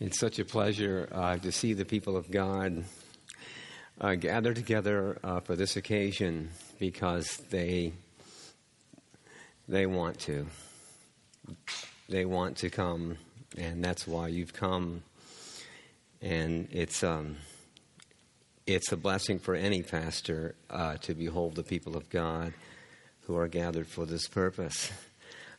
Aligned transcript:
It's 0.00 0.18
such 0.18 0.38
a 0.38 0.46
pleasure 0.46 1.10
uh, 1.12 1.36
to 1.36 1.52
see 1.52 1.74
the 1.74 1.84
people 1.84 2.16
of 2.16 2.30
God 2.30 2.84
uh, 4.00 4.14
gather 4.14 4.54
together 4.54 5.18
uh, 5.22 5.40
for 5.40 5.56
this 5.56 5.76
occasion 5.76 6.48
because 6.78 7.36
they 7.50 7.92
they 9.68 9.84
want 9.84 10.18
to. 10.20 10.46
They 12.08 12.24
want 12.24 12.56
to 12.58 12.70
come, 12.70 13.18
and 13.58 13.84
that's 13.84 14.06
why 14.06 14.28
you've 14.28 14.54
come. 14.54 15.02
And 16.22 16.68
it's 16.72 17.04
um, 17.04 17.36
it's 18.66 18.92
a 18.92 18.96
blessing 18.96 19.38
for 19.38 19.54
any 19.54 19.82
pastor 19.82 20.54
uh, 20.70 20.96
to 21.02 21.12
behold 21.12 21.56
the 21.56 21.62
people 21.62 21.94
of 21.94 22.08
God 22.08 22.54
who 23.26 23.36
are 23.36 23.48
gathered 23.48 23.86
for 23.86 24.06
this 24.06 24.28
purpose. 24.28 24.90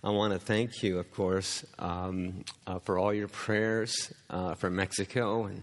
I 0.04 0.10
want 0.10 0.34
to 0.34 0.40
thank 0.40 0.82
you, 0.82 0.98
of 0.98 1.12
course, 1.12 1.64
um, 1.78 2.44
uh, 2.66 2.80
for 2.80 2.98
all 2.98 3.14
your 3.14 3.28
prayers 3.28 4.12
uh, 4.32 4.56
for 4.56 4.72
Mexico 4.72 5.44
and 5.44 5.62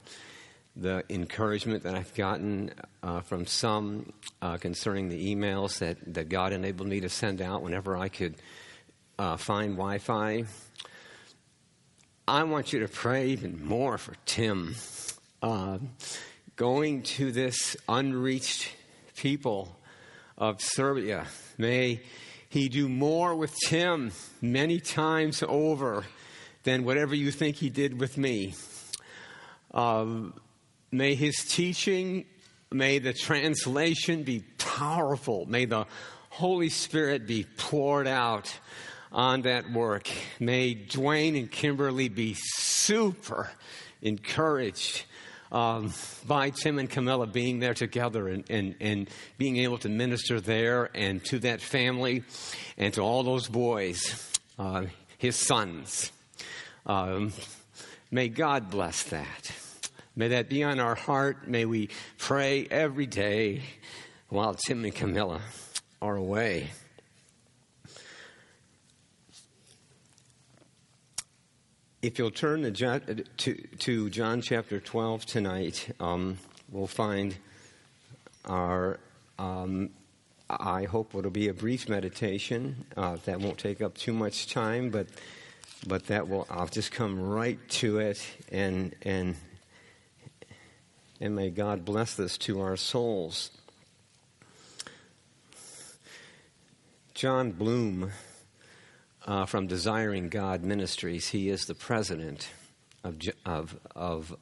the 0.76 1.02
encouragement 1.10 1.82
that 1.82 1.96
I've 1.96 2.14
gotten 2.14 2.70
uh, 3.02 3.22
from 3.22 3.46
some 3.46 4.12
uh, 4.40 4.56
concerning 4.56 5.08
the 5.08 5.34
emails 5.34 5.80
that, 5.80 5.96
that 6.14 6.28
God 6.28 6.52
enabled 6.52 6.86
me 6.86 7.00
to 7.00 7.08
send 7.08 7.42
out 7.42 7.62
whenever 7.62 7.96
I 7.96 8.08
could 8.08 8.36
uh, 9.18 9.38
find 9.38 9.72
Wi 9.72 9.98
Fi. 9.98 10.44
I 12.28 12.44
want 12.44 12.72
you 12.72 12.78
to 12.78 12.88
pray 12.88 13.30
even 13.30 13.66
more 13.66 13.98
for 13.98 14.14
Tim. 14.24 14.76
Uh, 15.42 15.78
going 16.54 17.02
to 17.02 17.32
this 17.32 17.76
unreached 17.88 18.70
people 19.16 19.76
of 20.36 20.60
Serbia, 20.60 21.26
may 21.56 22.02
he 22.48 22.68
do 22.68 22.88
more 22.88 23.34
with 23.34 23.54
Tim 23.66 24.12
many 24.40 24.80
times 24.80 25.42
over 25.46 26.04
than 26.64 26.84
whatever 26.84 27.14
you 27.14 27.30
think 27.30 27.56
he 27.56 27.70
did 27.70 28.00
with 28.00 28.16
me. 28.16 28.54
Um, 29.72 30.34
may 30.90 31.14
his 31.14 31.36
teaching, 31.44 32.24
may 32.70 32.98
the 32.98 33.12
translation 33.12 34.22
be 34.22 34.40
powerful. 34.58 35.46
May 35.46 35.66
the 35.66 35.86
Holy 36.30 36.68
Spirit 36.68 37.26
be 37.26 37.46
poured 37.56 38.06
out 38.06 38.54
on 39.12 39.42
that 39.42 39.70
work. 39.70 40.08
May 40.38 40.74
Dwayne 40.74 41.38
and 41.38 41.50
Kimberly 41.50 42.08
be 42.08 42.34
super 42.38 43.50
encouraged 44.02 45.04
um, 45.50 45.92
by 46.26 46.50
Tim 46.50 46.78
and 46.78 46.88
Camilla 46.88 47.26
being 47.26 47.60
there 47.60 47.74
together 47.74 48.28
and, 48.28 48.44
and, 48.50 48.74
and 48.80 49.10
being 49.38 49.56
able 49.58 49.78
to 49.78 49.88
minister 49.88 50.40
there 50.40 50.90
and 50.94 51.24
to 51.26 51.38
that 51.40 51.60
family 51.60 52.24
and 52.76 52.92
to 52.94 53.00
all 53.00 53.22
those 53.22 53.48
boys, 53.48 54.30
uh, 54.58 54.84
his 55.16 55.36
sons. 55.36 56.12
Um, 56.86 57.32
may 58.10 58.28
God 58.28 58.70
bless 58.70 59.04
that. 59.04 59.52
May 60.16 60.28
that 60.28 60.48
be 60.48 60.64
on 60.64 60.80
our 60.80 60.94
heart. 60.94 61.46
May 61.48 61.64
we 61.64 61.90
pray 62.18 62.66
every 62.70 63.06
day 63.06 63.62
while 64.28 64.54
Tim 64.54 64.84
and 64.84 64.94
Camilla 64.94 65.40
are 66.02 66.16
away. 66.16 66.70
If 72.00 72.16
you'll 72.16 72.30
turn 72.30 72.62
to 72.62 72.70
John, 72.70 73.24
to, 73.38 73.54
to 73.54 74.08
John 74.08 74.40
chapter 74.40 74.78
12 74.78 75.26
tonight, 75.26 75.88
um, 75.98 76.38
we'll 76.70 76.86
find 76.86 77.34
our, 78.44 79.00
um, 79.36 79.90
I 80.48 80.84
hope 80.84 81.16
it'll 81.16 81.32
be 81.32 81.48
a 81.48 81.52
brief 81.52 81.88
meditation. 81.88 82.86
Uh, 82.96 83.16
that 83.24 83.40
won't 83.40 83.58
take 83.58 83.82
up 83.82 83.96
too 83.96 84.12
much 84.12 84.46
time, 84.46 84.90
but, 84.90 85.08
but 85.88 86.06
that 86.06 86.28
will, 86.28 86.46
I'll 86.48 86.68
just 86.68 86.92
come 86.92 87.20
right 87.20 87.58
to 87.70 87.98
it 87.98 88.24
and, 88.52 88.94
and, 89.02 89.34
and 91.20 91.34
may 91.34 91.50
God 91.50 91.84
bless 91.84 92.14
this 92.14 92.38
to 92.38 92.60
our 92.60 92.76
souls. 92.76 93.50
Jon 97.12 97.50
Bloom 97.50 98.12
uh, 99.28 99.44
from 99.44 99.66
Desiring 99.66 100.30
God 100.30 100.64
Ministries. 100.64 101.28
He 101.28 101.50
is 101.50 101.66
the 101.66 101.74
president 101.74 102.48
of, 103.04 103.18
of, 103.44 103.78
of, 103.94 104.34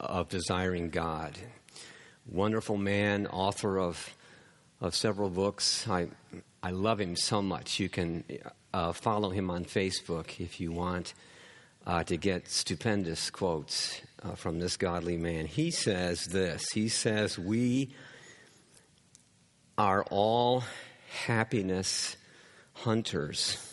of 0.00 0.28
Desiring 0.30 0.88
God. 0.88 1.36
Wonderful 2.26 2.78
man, 2.78 3.26
author 3.26 3.78
of, 3.78 4.14
of 4.80 4.96
several 4.96 5.28
books. 5.28 5.86
I, 5.86 6.08
I 6.62 6.70
love 6.70 6.98
him 6.98 7.16
so 7.16 7.42
much. 7.42 7.78
You 7.78 7.90
can 7.90 8.24
uh, 8.72 8.92
follow 8.92 9.28
him 9.28 9.50
on 9.50 9.66
Facebook 9.66 10.40
if 10.40 10.58
you 10.58 10.72
want 10.72 11.12
uh, 11.86 12.02
to 12.04 12.16
get 12.16 12.48
stupendous 12.48 13.28
quotes 13.28 14.00
uh, 14.22 14.36
from 14.36 14.58
this 14.58 14.78
godly 14.78 15.18
man. 15.18 15.44
He 15.44 15.70
says 15.70 16.24
this 16.24 16.64
He 16.72 16.88
says, 16.88 17.38
We 17.38 17.94
are 19.76 20.02
all 20.10 20.64
happiness 21.26 22.16
hunters 22.72 23.69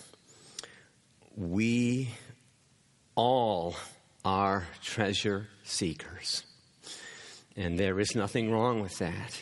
we 1.38 2.09
all 3.14 3.75
are 4.25 4.68
treasure 4.84 5.48
seekers. 5.64 6.44
And 7.56 7.80
there 7.80 8.00
is 8.00 8.16
nothing 8.16 8.52
wrong 8.52 8.81
with 8.81 8.98
that. 8.98 9.40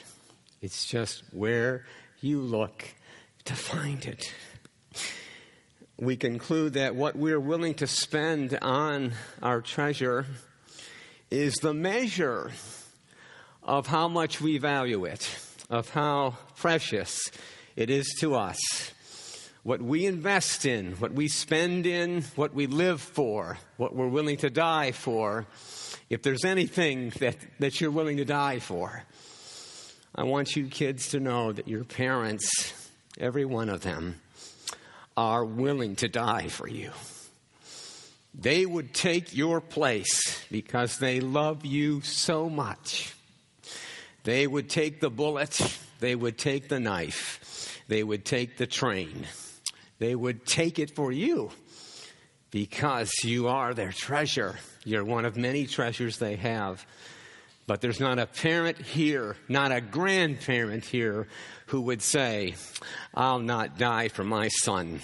It's 0.61 0.85
just 0.85 1.23
where 1.31 1.85
you 2.19 2.41
look 2.41 2.83
to 3.45 3.53
find 3.53 4.05
it. 4.05 4.33
We 5.97 6.17
conclude 6.17 6.73
that 6.73 6.95
what 6.95 7.15
we're 7.15 7.39
willing 7.39 7.75
to 7.75 7.87
spend 7.87 8.57
on 8.61 9.13
our 9.41 9.61
treasure 9.61 10.25
is 11.31 11.55
the 11.55 11.73
measure 11.73 12.51
of 13.63 13.87
how 13.87 14.09
much 14.09 14.41
we 14.41 14.57
value 14.57 15.05
it, 15.05 15.29
of 15.69 15.89
how 15.89 16.35
precious 16.57 17.31
it 17.77 17.89
is 17.89 18.13
to 18.19 18.35
us 18.35 18.59
what 19.65 19.81
we 19.81 20.05
invest 20.05 20.67
in, 20.67 20.91
what 20.97 21.11
we 21.11 21.27
spend 21.27 21.87
in, 21.87 22.21
what 22.35 22.53
we 22.53 22.67
live 22.67 23.01
for, 23.01 23.57
what 23.77 23.95
we're 23.95 24.07
willing 24.07 24.37
to 24.37 24.47
die 24.47 24.91
for, 24.91 25.47
if 26.07 26.21
there's 26.21 26.45
anything 26.45 27.09
that, 27.19 27.35
that 27.57 27.81
you're 27.81 27.89
willing 27.89 28.17
to 28.17 28.25
die 28.25 28.59
for, 28.59 29.01
I 30.13 30.23
want 30.25 30.55
you 30.55 30.67
kids 30.67 31.09
to 31.09 31.19
know 31.19 31.51
that 31.51 31.67
your 31.67 31.83
parents, 31.83 32.47
every 33.19 33.43
one 33.43 33.69
of 33.69 33.81
them, 33.81 34.21
are 35.17 35.43
willing 35.43 35.95
to 35.95 36.09
die 36.09 36.47
for 36.47 36.67
you. 36.67 36.91
They 38.35 38.67
would 38.67 38.93
take 38.93 39.35
your 39.35 39.61
place 39.61 40.45
because 40.51 40.99
they 40.99 41.21
love 41.21 41.65
you 41.65 42.01
so 42.01 42.51
much. 42.51 43.15
They 44.25 44.45
would 44.45 44.69
take 44.69 45.01
the 45.01 45.09
bullet, 45.09 45.59
they 46.01 46.13
would 46.13 46.37
take 46.37 46.69
the 46.69 46.79
knife, 46.79 47.81
they 47.87 48.03
would 48.03 48.25
take 48.25 48.57
the 48.57 48.67
train 48.67 49.25
they 49.99 50.15
would 50.15 50.45
take 50.45 50.79
it 50.79 50.95
for 50.95 51.11
you 51.11 51.51
because 52.51 53.11
you 53.23 53.47
are 53.47 53.73
their 53.73 53.91
treasure. 53.91 54.55
You're 54.83 55.03
one 55.03 55.25
of 55.25 55.35
many 55.35 55.65
treasures 55.65 56.17
they 56.17 56.35
have. 56.37 56.85
But 57.67 57.81
there's 57.81 57.99
not 57.99 58.19
a 58.19 58.27
parent 58.27 58.77
here, 58.77 59.35
not 59.49 59.71
a 59.71 59.81
grandparent 59.81 60.85
here, 60.85 61.27
who 61.67 61.81
would 61.81 62.01
say, 62.01 62.55
I'll 63.13 63.39
not 63.39 63.77
die 63.77 64.09
for 64.09 64.23
my 64.23 64.49
son, 64.49 65.01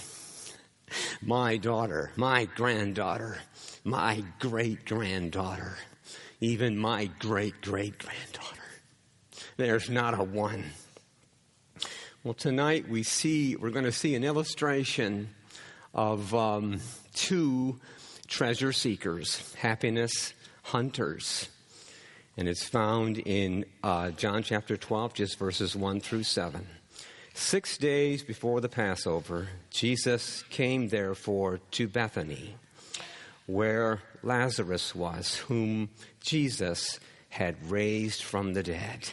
my 1.20 1.56
daughter, 1.56 2.12
my 2.14 2.44
granddaughter, 2.44 3.38
my 3.82 4.22
great 4.38 4.86
granddaughter, 4.86 5.76
even 6.40 6.78
my 6.78 7.06
great 7.18 7.60
great 7.60 7.98
granddaughter. 7.98 8.62
There's 9.56 9.90
not 9.90 10.18
a 10.18 10.22
one. 10.22 10.64
Well, 12.24 12.34
tonight 12.34 12.88
we 12.88 13.02
see, 13.02 13.56
we're 13.56 13.70
going 13.70 13.84
to 13.84 13.90
see 13.90 14.14
an 14.14 14.22
illustration 14.22 15.30
of 15.92 16.32
um, 16.32 16.78
two 17.14 17.80
treasure 18.28 18.72
seekers, 18.72 19.52
happiness 19.56 20.32
hunters. 20.62 21.48
And 22.36 22.48
it's 22.48 22.64
found 22.64 23.18
in 23.18 23.64
uh, 23.82 24.12
John 24.12 24.44
chapter 24.44 24.76
12, 24.76 25.14
just 25.14 25.36
verses 25.36 25.74
1 25.74 25.98
through 25.98 26.22
7. 26.22 26.64
Six 27.34 27.76
days 27.76 28.22
before 28.22 28.60
the 28.60 28.68
Passover, 28.68 29.48
Jesus 29.70 30.44
came 30.44 30.90
therefore 30.90 31.58
to 31.72 31.88
Bethany, 31.88 32.54
where 33.46 34.00
Lazarus 34.22 34.94
was, 34.94 35.38
whom 35.38 35.88
Jesus 36.20 37.00
had 37.30 37.56
raised 37.68 38.22
from 38.22 38.52
the 38.52 38.62
dead. 38.62 39.10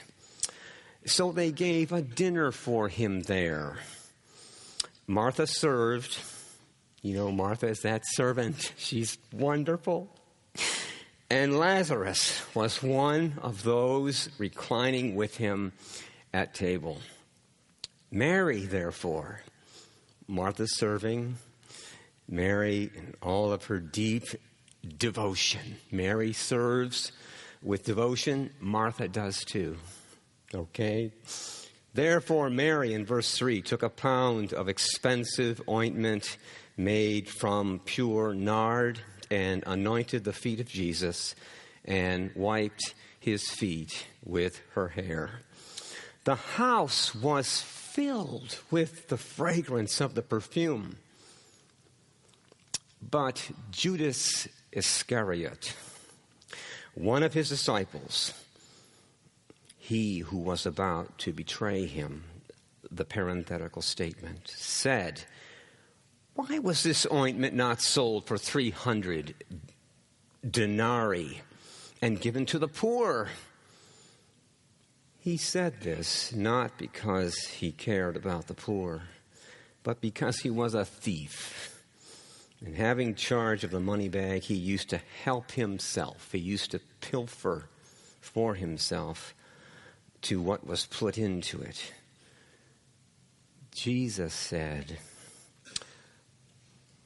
So 1.09 1.31
they 1.31 1.51
gave 1.51 1.91
a 1.91 2.03
dinner 2.03 2.51
for 2.51 2.87
him 2.87 3.21
there. 3.21 3.77
Martha 5.07 5.47
served. 5.47 6.19
You 7.01 7.15
know, 7.15 7.31
Martha 7.31 7.67
is 7.67 7.79
that 7.79 8.03
servant. 8.05 8.73
She's 8.77 9.17
wonderful. 9.33 10.07
And 11.31 11.57
Lazarus 11.57 12.43
was 12.53 12.83
one 12.83 13.39
of 13.41 13.63
those 13.63 14.29
reclining 14.37 15.15
with 15.15 15.37
him 15.37 15.73
at 16.31 16.53
table. 16.53 16.99
Mary, 18.11 18.65
therefore, 18.65 19.41
Martha 20.27 20.67
serving, 20.67 21.37
Mary, 22.27 22.91
in 22.95 23.15
all 23.23 23.51
of 23.51 23.65
her 23.65 23.79
deep 23.79 24.25
devotion. 24.97 25.77
Mary 25.91 26.33
serves 26.33 27.11
with 27.63 27.83
devotion, 27.83 28.51
Martha 28.59 29.07
does 29.07 29.43
too. 29.43 29.77
Okay? 30.53 31.11
Therefore, 31.93 32.49
Mary, 32.49 32.93
in 32.93 33.05
verse 33.05 33.35
3, 33.37 33.61
took 33.61 33.83
a 33.83 33.89
pound 33.89 34.53
of 34.53 34.69
expensive 34.69 35.61
ointment 35.67 36.37
made 36.77 37.29
from 37.29 37.81
pure 37.83 38.33
nard 38.33 38.99
and 39.29 39.63
anointed 39.67 40.23
the 40.23 40.33
feet 40.33 40.59
of 40.59 40.67
Jesus 40.67 41.35
and 41.85 42.31
wiped 42.35 42.93
his 43.19 43.49
feet 43.49 44.07
with 44.23 44.61
her 44.73 44.89
hair. 44.89 45.41
The 46.23 46.35
house 46.35 47.13
was 47.13 47.61
filled 47.61 48.59
with 48.71 49.07
the 49.07 49.17
fragrance 49.17 49.99
of 49.99 50.15
the 50.15 50.21
perfume. 50.21 50.97
But 53.01 53.49
Judas 53.71 54.47
Iscariot, 54.71 55.75
one 56.93 57.23
of 57.23 57.33
his 57.33 57.49
disciples, 57.49 58.33
he 59.89 60.19
who 60.19 60.37
was 60.37 60.67
about 60.67 61.17
to 61.17 61.33
betray 61.33 61.87
him, 61.87 62.23
the 62.91 63.03
parenthetical 63.03 63.81
statement, 63.81 64.47
said, 64.47 65.23
Why 66.35 66.59
was 66.59 66.83
this 66.83 67.07
ointment 67.11 67.55
not 67.55 67.81
sold 67.81 68.27
for 68.27 68.37
300 68.37 69.33
denarii 70.47 71.41
and 72.03 72.21
given 72.21 72.45
to 72.45 72.59
the 72.59 72.67
poor? 72.67 73.29
He 75.17 75.37
said 75.37 75.81
this 75.81 76.35
not 76.35 76.77
because 76.77 77.47
he 77.47 77.71
cared 77.71 78.15
about 78.15 78.45
the 78.45 78.53
poor, 78.53 79.01
but 79.81 80.01
because 80.01 80.41
he 80.41 80.51
was 80.51 80.75
a 80.75 80.85
thief. 80.85 81.83
And 82.63 82.75
having 82.75 83.15
charge 83.15 83.63
of 83.63 83.71
the 83.71 83.79
money 83.79 84.07
bag, 84.07 84.43
he 84.43 84.53
used 84.53 84.91
to 84.91 85.01
help 85.23 85.53
himself. 85.53 86.29
He 86.31 86.37
used 86.37 86.69
to 86.71 86.81
pilfer 87.01 87.69
for 88.21 88.53
himself 88.53 89.33
to 90.21 90.41
what 90.41 90.65
was 90.65 90.85
put 90.85 91.17
into 91.17 91.61
it. 91.61 91.93
Jesus 93.71 94.33
said, 94.33 94.97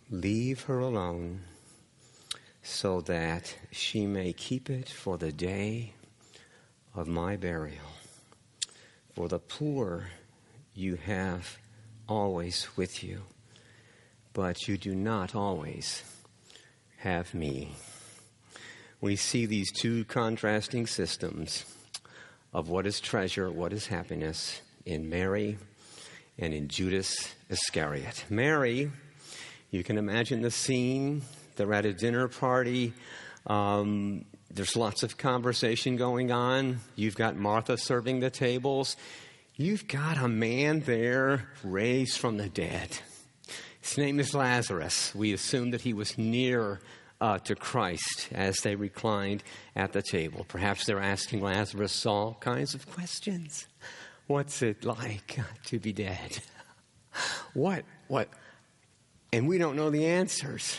Leave 0.10 0.64
her 0.64 0.80
alone 0.80 1.42
so 2.62 3.02
that 3.02 3.56
she 3.72 4.06
may 4.06 4.34
keep 4.34 4.70
it 4.70 4.90
for 4.90 5.18
the 5.18 5.32
day 5.32 5.94
of 6.96 7.08
my 7.08 7.36
burial. 7.36 7.92
For 9.14 9.28
the 9.28 9.40
poor 9.40 10.08
you 10.74 10.96
have 10.96 11.58
always 12.08 12.68
with 12.76 13.04
you, 13.04 13.24
but 14.34 14.68
you 14.68 14.78
do 14.78 14.96
not 14.96 15.36
always 15.36 16.04
have 16.98 17.34
me. 17.34 17.76
We 19.02 19.16
see 19.18 19.46
these 19.46 19.72
two 19.72 20.06
contrasting 20.06 20.88
systems 20.88 21.66
of 22.54 22.70
what 22.70 22.86
is 22.86 23.00
treasure, 23.00 23.50
what 23.52 23.74
is 23.74 23.88
happiness 23.88 24.62
in 24.86 25.10
Mary 25.10 25.58
and 26.38 26.54
in 26.54 26.68
Judas 26.68 27.34
Iscariot. 27.50 28.26
Mary, 28.30 28.92
you 29.72 29.84
can 29.84 29.98
imagine 29.98 30.42
the 30.42 30.52
scene. 30.52 31.24
They're 31.56 31.74
at 31.74 31.86
a 31.86 31.94
dinner 31.94 32.28
party. 32.28 32.94
Um, 33.48 34.26
there's 34.52 34.76
lots 34.76 35.04
of 35.04 35.18
conversation 35.18 35.98
going 35.98 36.32
on. 36.32 36.80
You've 36.96 37.16
got 37.16 37.36
Martha 37.36 37.78
serving 37.78 38.20
the 38.20 38.30
tables. 38.30 38.96
You've 39.56 39.88
got 39.88 40.18
a 40.18 40.28
man 40.28 40.82
there 40.82 41.50
raised 41.64 42.18
from 42.18 42.38
the 42.38 42.50
dead. 42.50 42.90
His 43.82 43.98
name 43.98 44.20
is 44.20 44.34
Lazarus. 44.34 45.14
We 45.14 45.34
assume 45.34 45.72
that 45.72 45.82
he 45.82 45.94
was 45.94 46.18
near 46.18 46.80
uh, 47.24 47.40
to 47.40 47.56
Christ 47.56 48.28
as 48.34 48.58
they 48.58 48.76
reclined 48.76 49.44
at 49.78 49.94
the 49.94 50.02
table. 50.02 50.46
Perhaps 50.50 50.86
they're 50.86 51.00
asking 51.00 51.40
Lazarus 51.40 52.06
all 52.06 52.36
kinds 52.42 52.74
of 52.74 52.92
questions. 52.92 53.66
What's 54.28 54.62
it 54.62 54.84
like 54.84 55.40
to 55.68 55.80
be 55.80 55.94
dead? 55.94 56.40
What? 57.54 57.86
What? 58.10 58.28
And 59.32 59.48
we 59.48 59.58
don't 59.58 59.78
know 59.78 59.90
the 59.90 60.06
answers. 60.06 60.78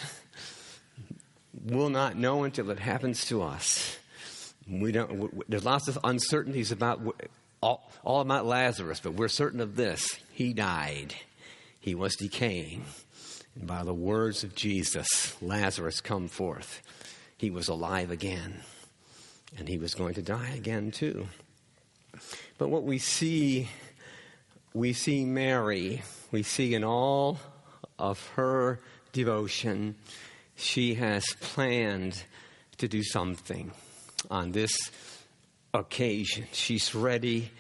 We'll 1.64 1.88
not 1.88 2.18
know 2.18 2.44
until 2.44 2.70
it 2.70 2.78
happens 2.78 3.24
to 3.26 3.42
us. 3.42 3.98
We 4.68 4.92
don't. 4.92 5.48
There's 5.48 5.64
lots 5.64 5.88
of 5.88 5.98
uncertainties 6.04 6.72
about 6.72 7.00
all, 7.62 7.90
all 8.04 8.20
about 8.20 8.44
Lazarus, 8.44 9.00
but 9.00 9.14
we're 9.14 9.28
certain 9.28 9.60
of 9.60 9.76
this: 9.76 10.18
he 10.32 10.52
died. 10.52 11.14
He 11.80 11.94
was 11.94 12.16
decaying. 12.16 12.84
And 13.54 13.66
by 13.66 13.84
the 13.84 13.94
words 13.94 14.44
of 14.44 14.54
Jesus, 14.54 15.40
Lazarus 15.40 16.00
come 16.00 16.28
forth. 16.28 16.82
He 17.36 17.50
was 17.50 17.68
alive 17.68 18.10
again. 18.10 18.62
And 19.56 19.68
he 19.68 19.78
was 19.78 19.94
going 19.94 20.14
to 20.14 20.22
die 20.22 20.50
again 20.56 20.90
too. 20.90 21.28
But 22.58 22.68
what 22.68 22.84
we 22.84 22.98
see, 22.98 23.68
we 24.72 24.92
see 24.92 25.24
Mary, 25.24 26.02
we 26.32 26.42
see 26.42 26.74
in 26.74 26.84
all 26.84 27.38
of 27.98 28.26
her 28.34 28.80
devotion, 29.12 29.94
she 30.56 30.94
has 30.94 31.24
planned 31.40 32.24
to 32.78 32.88
do 32.88 33.02
something 33.02 33.72
on 34.30 34.52
this 34.52 34.72
occasion. 35.72 36.46
She's 36.52 36.94
ready 36.94 37.50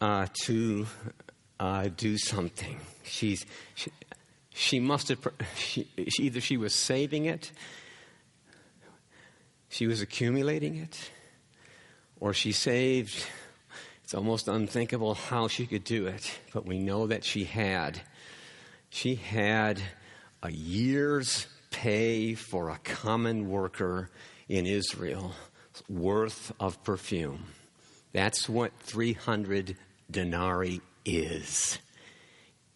uh, 0.00 0.26
to 0.44 0.86
uh, 1.60 1.88
do 1.96 2.16
something. 2.18 2.80
She's, 3.04 3.44
she, 3.74 3.90
she 4.58 4.80
must 4.80 5.08
have, 5.08 5.26
she, 5.56 5.88
either 6.18 6.40
she 6.40 6.56
was 6.56 6.74
saving 6.74 7.26
it, 7.26 7.52
she 9.68 9.86
was 9.86 10.02
accumulating 10.02 10.76
it, 10.76 11.10
or 12.18 12.32
she 12.34 12.52
saved. 12.52 13.24
It's 14.02 14.14
almost 14.14 14.48
unthinkable 14.48 15.14
how 15.14 15.48
she 15.48 15.66
could 15.66 15.84
do 15.84 16.06
it, 16.06 16.40
but 16.52 16.66
we 16.66 16.78
know 16.78 17.06
that 17.06 17.24
she 17.24 17.44
had. 17.44 18.00
She 18.90 19.14
had 19.14 19.80
a 20.42 20.50
year's 20.50 21.46
pay 21.70 22.34
for 22.34 22.70
a 22.70 22.78
common 22.78 23.50
worker 23.50 24.10
in 24.48 24.66
Israel 24.66 25.34
worth 25.88 26.52
of 26.58 26.82
perfume. 26.82 27.44
That's 28.12 28.48
what 28.48 28.72
300 28.80 29.76
denarii 30.10 30.80
is. 31.04 31.78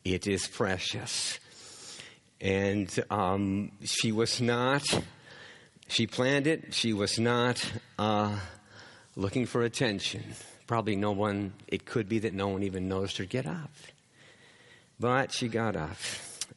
It 0.05 0.27
is 0.27 0.47
precious. 0.47 1.39
And 2.43 2.93
um, 3.09 3.71
she 3.85 4.11
was 4.11 4.41
not, 4.41 4.83
she 5.87 6.09
planned 6.09 6.49
it, 6.49 6.75
she 6.75 6.93
was 6.93 7.21
not 7.21 7.65
uh, 8.01 8.37
looking 9.15 9.47
for 9.47 9.63
attention. 9.63 10.25
Probably 10.67 10.97
no 10.97 11.13
one, 11.13 11.53
it 11.69 11.87
could 11.87 12.09
be 12.09 12.19
that 12.19 12.35
no 12.35 12.49
one 12.49 12.65
even 12.65 12.89
noticed 12.89 13.19
her 13.19 13.25
get 13.25 13.47
up. 13.47 13.71
But 14.99 15.33
she 15.33 15.47
got 15.47 15.77
up 15.77 15.97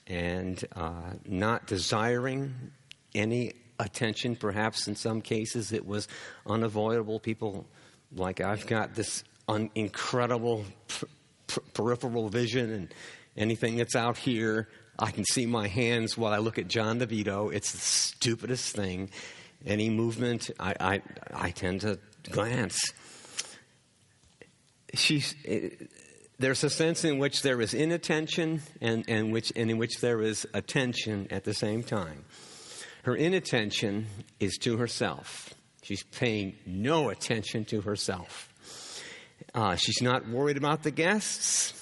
and 0.08 0.64
uh, 0.76 1.14
not 1.28 1.68
desiring 1.68 2.72
any 3.14 3.54
attention, 3.80 4.36
perhaps 4.36 4.88
in 4.88 4.96
some 4.96 5.22
cases 5.22 5.72
it 5.72 5.86
was 5.86 6.08
unavoidable. 6.48 7.20
People, 7.20 7.68
like 8.16 8.42
I've 8.42 8.66
got 8.66 8.96
this 8.96 9.24
un- 9.48 9.70
incredible 9.76 10.66
peripheral 11.74 12.30
vision 12.30 12.72
and 12.72 12.94
anything 13.38 13.78
that's 13.78 13.96
out 13.96 14.18
here 14.18 14.68
I 14.98 15.12
can 15.12 15.26
see 15.26 15.46
my 15.46 15.68
hands 15.68 16.18
while 16.18 16.34
I 16.34 16.38
look 16.38 16.58
at 16.58 16.68
John 16.68 17.00
DeVito. 17.00 17.54
It's 17.54 17.72
the 17.72 17.78
stupidest 17.78 18.76
thing. 18.76 19.10
Any 19.66 19.90
movement, 19.90 20.52
I, 20.60 20.76
I, 20.80 21.02
I 21.34 21.52
tend 21.52 21.82
to 21.82 22.00
glance. 22.32 22.94
She's, 24.94 25.36
there's 26.40 26.64
a 26.64 26.70
sense 26.70 27.04
in 27.04 27.18
which 27.18 27.42
there 27.42 27.60
is 27.60 27.74
inattention 27.74 28.62
and, 28.80 29.04
and, 29.10 29.34
which, 29.34 29.52
and 29.56 29.70
in 29.70 29.78
which 29.78 30.00
there 30.00 30.22
is 30.22 30.48
attention 30.54 31.28
at 31.30 31.44
the 31.44 31.54
same 31.54 31.84
time. 31.84 32.24
Her 33.04 33.16
inattention 33.16 34.08
is 34.40 34.58
to 34.60 34.78
herself. 34.78 35.54
She's 35.84 36.04
paying 36.04 36.56
no 36.66 37.10
attention 37.10 37.66
to 37.66 37.82
herself. 37.82 38.50
Uh, 39.54 39.76
she's 39.76 40.02
not 40.02 40.28
worried 40.28 40.58
about 40.58 40.84
the 40.84 40.92
guests. 40.92 41.74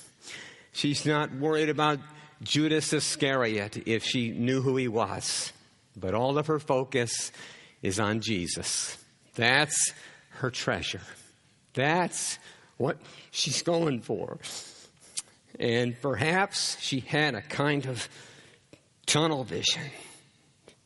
She's 0.73 1.05
not 1.05 1.31
worried 1.33 1.69
about 1.69 1.99
Judas 2.43 2.93
Iscariot 2.93 3.87
if 3.87 4.03
she 4.03 4.31
knew 4.31 4.61
who 4.61 4.75
he 4.75 4.87
was. 4.87 5.51
But 5.95 6.13
all 6.13 6.37
of 6.37 6.47
her 6.47 6.59
focus 6.59 7.31
is 7.81 7.99
on 7.99 8.21
Jesus. 8.21 8.97
That's 9.35 9.93
her 10.29 10.49
treasure. 10.49 11.01
That's 11.73 12.39
what 12.77 12.97
she's 13.31 13.61
going 13.61 14.01
for. 14.01 14.37
And 15.59 15.99
perhaps 16.01 16.79
she 16.79 17.01
had 17.01 17.35
a 17.35 17.41
kind 17.41 17.85
of 17.85 18.09
tunnel 19.05 19.43
vision. 19.43 19.83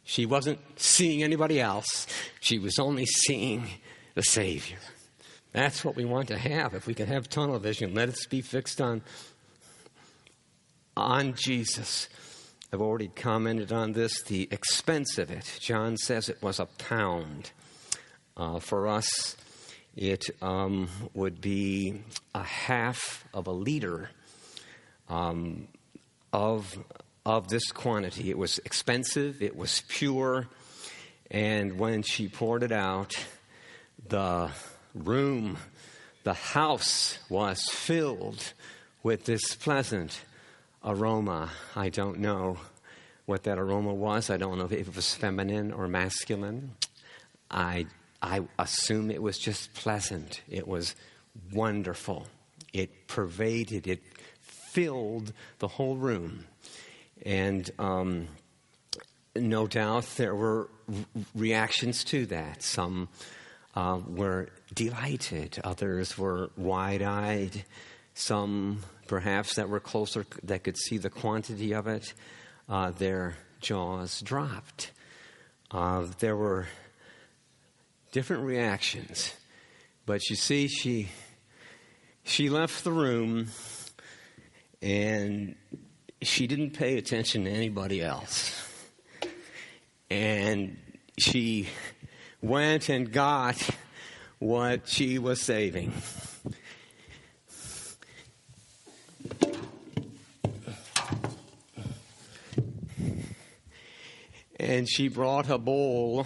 She 0.03 0.25
wasn't 0.25 0.59
seeing 0.79 1.23
anybody 1.23 1.59
else, 1.59 2.07
she 2.39 2.59
was 2.59 2.79
only 2.79 3.05
seeing 3.05 3.67
the 4.15 4.23
Savior. 4.23 4.77
That's 5.51 5.83
what 5.83 5.95
we 5.95 6.05
want 6.05 6.27
to 6.29 6.37
have. 6.37 6.73
If 6.73 6.87
we 6.87 6.93
can 6.93 7.07
have 7.07 7.29
tunnel 7.29 7.59
vision, 7.59 7.93
let 7.93 8.09
us 8.09 8.25
be 8.25 8.41
fixed 8.41 8.79
on 8.79 9.01
on 10.97 11.35
Jesus 11.35 12.09
I've 12.73 12.81
already 12.81 13.07
commented 13.07 13.71
on 13.71 13.93
this. 13.93 14.21
The 14.23 14.49
expense 14.51 15.17
of 15.17 15.31
it. 15.31 15.57
John 15.61 15.95
says 15.95 16.27
it 16.27 16.43
was 16.43 16.59
a 16.59 16.65
pound. 16.65 17.51
Uh, 18.35 18.59
for 18.59 18.89
us, 18.89 19.37
it 19.95 20.25
um, 20.41 20.89
would 21.13 21.39
be 21.39 22.03
a 22.35 22.43
half 22.43 23.25
of 23.33 23.47
a 23.47 23.53
liter 23.53 24.09
um, 25.07 25.69
of, 26.33 26.77
of 27.25 27.47
this 27.47 27.71
quantity. 27.71 28.29
It 28.29 28.37
was 28.37 28.59
expensive, 28.59 29.41
it 29.41 29.55
was 29.55 29.81
pure, 29.87 30.47
and 31.31 31.79
when 31.79 32.03
she 32.03 32.27
poured 32.27 32.63
it 32.63 32.73
out, 32.73 33.15
the 34.09 34.51
room, 34.93 35.57
the 36.25 36.33
house 36.33 37.17
was 37.29 37.63
filled 37.63 38.51
with 39.03 39.23
this 39.23 39.55
pleasant 39.55 40.19
aroma. 40.87 41.51
I 41.75 41.89
don't 41.89 42.19
know 42.19 42.57
what 43.25 43.43
that 43.43 43.59
aroma 43.59 43.93
was. 43.93 44.29
I 44.29 44.37
don't 44.37 44.57
know 44.57 44.65
if 44.65 44.71
it 44.71 44.95
was 44.95 45.13
feminine 45.13 45.71
or 45.71 45.87
masculine. 45.87 46.71
I, 47.51 47.85
I 48.21 48.41
assume 48.57 49.11
it 49.11 49.21
was 49.21 49.37
just 49.37 49.73
pleasant. 49.73 50.41
It 50.49 50.67
was 50.67 50.95
wonderful. 51.51 52.27
It 52.73 53.07
pervaded, 53.07 53.85
it 53.85 54.01
filled 54.41 55.33
the 55.59 55.67
whole 55.67 55.97
room. 55.97 56.45
And 57.25 57.69
um, 57.77 58.29
no 59.35 59.67
doubt 59.67 60.05
there 60.15 60.35
were 60.35 60.69
reactions 61.35 62.03
to 62.05 62.25
that. 62.27 62.63
Some 62.63 63.09
uh, 63.75 63.99
were 64.07 64.49
delighted, 64.73 65.59
others 65.63 66.17
were 66.17 66.49
wide 66.55 67.01
eyed, 67.01 67.65
some 68.17 68.79
perhaps 69.07 69.55
that 69.55 69.69
were 69.69 69.79
closer 69.79 70.25
that 70.43 70.63
could 70.63 70.75
see 70.75 70.97
the 70.97 71.09
quantity 71.09 71.73
of 71.73 71.87
it, 71.87 72.13
uh, 72.67 72.89
their 72.89 73.35
jaws 73.61 74.21
dropped. 74.21 74.91
Uh, 75.69 76.07
there 76.19 76.35
were 76.35 76.67
different 78.11 78.43
reactions, 78.43 79.33
but 80.05 80.27
you 80.29 80.35
see, 80.35 80.67
she 80.67 81.09
she 82.23 82.49
left 82.49 82.83
the 82.83 82.91
room 82.91 83.47
and 84.81 85.55
she 86.21 86.47
didn't 86.47 86.71
pay 86.71 86.97
attention 86.97 87.45
to 87.45 87.51
anybody 87.51 88.01
else, 88.01 88.67
and 90.09 90.77
she 91.19 91.67
went 92.41 92.89
and 92.89 93.11
got 93.11 93.57
what 94.39 94.87
she 94.87 95.19
was 95.19 95.39
saving. 95.39 95.93
And 104.59 104.89
she 104.89 105.07
brought 105.07 105.49
a 105.49 105.57
bowl. 105.57 106.25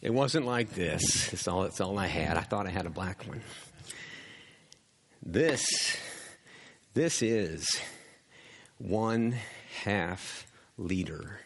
It 0.00 0.12
wasn't 0.12 0.46
like 0.46 0.70
this. 0.70 1.32
It's 1.32 1.46
all, 1.46 1.64
it's 1.64 1.80
all 1.80 1.98
I 1.98 2.06
had. 2.06 2.36
I 2.36 2.40
thought 2.40 2.66
I 2.66 2.70
had 2.70 2.86
a 2.86 2.90
black 2.90 3.26
one. 3.28 3.42
This, 5.22 5.64
this 6.94 7.22
is 7.22 7.68
one 8.78 9.36
half 9.84 10.46
liter 10.76 11.40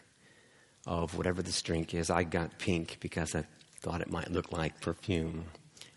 of 0.87 1.15
whatever 1.15 1.43
this 1.43 1.61
drink 1.61 1.93
is. 1.93 2.09
I 2.09 2.23
got 2.23 2.57
pink 2.57 2.97
because 3.01 3.35
I 3.35 3.43
thought 3.81 4.01
it 4.01 4.09
might 4.09 4.31
look 4.31 4.51
like 4.51 4.81
perfume. 4.81 5.45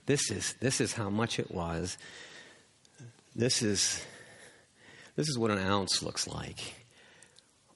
This 0.07 0.31
is, 0.31 0.55
this 0.61 0.81
is 0.81 0.93
how 0.93 1.09
much 1.09 1.39
it 1.39 1.51
was. 1.51 1.97
This 3.35 3.63
is, 3.63 4.05
this 5.15 5.29
is 5.29 5.39
what 5.39 5.53
an 5.53 5.59
ounce 5.59 6.03
looks 6.03 6.27
like. 6.27 6.80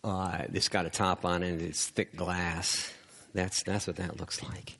Uh, 0.04 0.44
it's 0.52 0.68
got 0.68 0.84
a 0.84 0.90
top 0.90 1.24
on 1.24 1.42
it. 1.42 1.62
It's 1.62 1.86
thick 1.88 2.14
glass. 2.14 2.92
That's 3.32 3.62
that's 3.62 3.86
what 3.86 3.96
that 3.96 4.20
looks 4.20 4.42
like. 4.42 4.76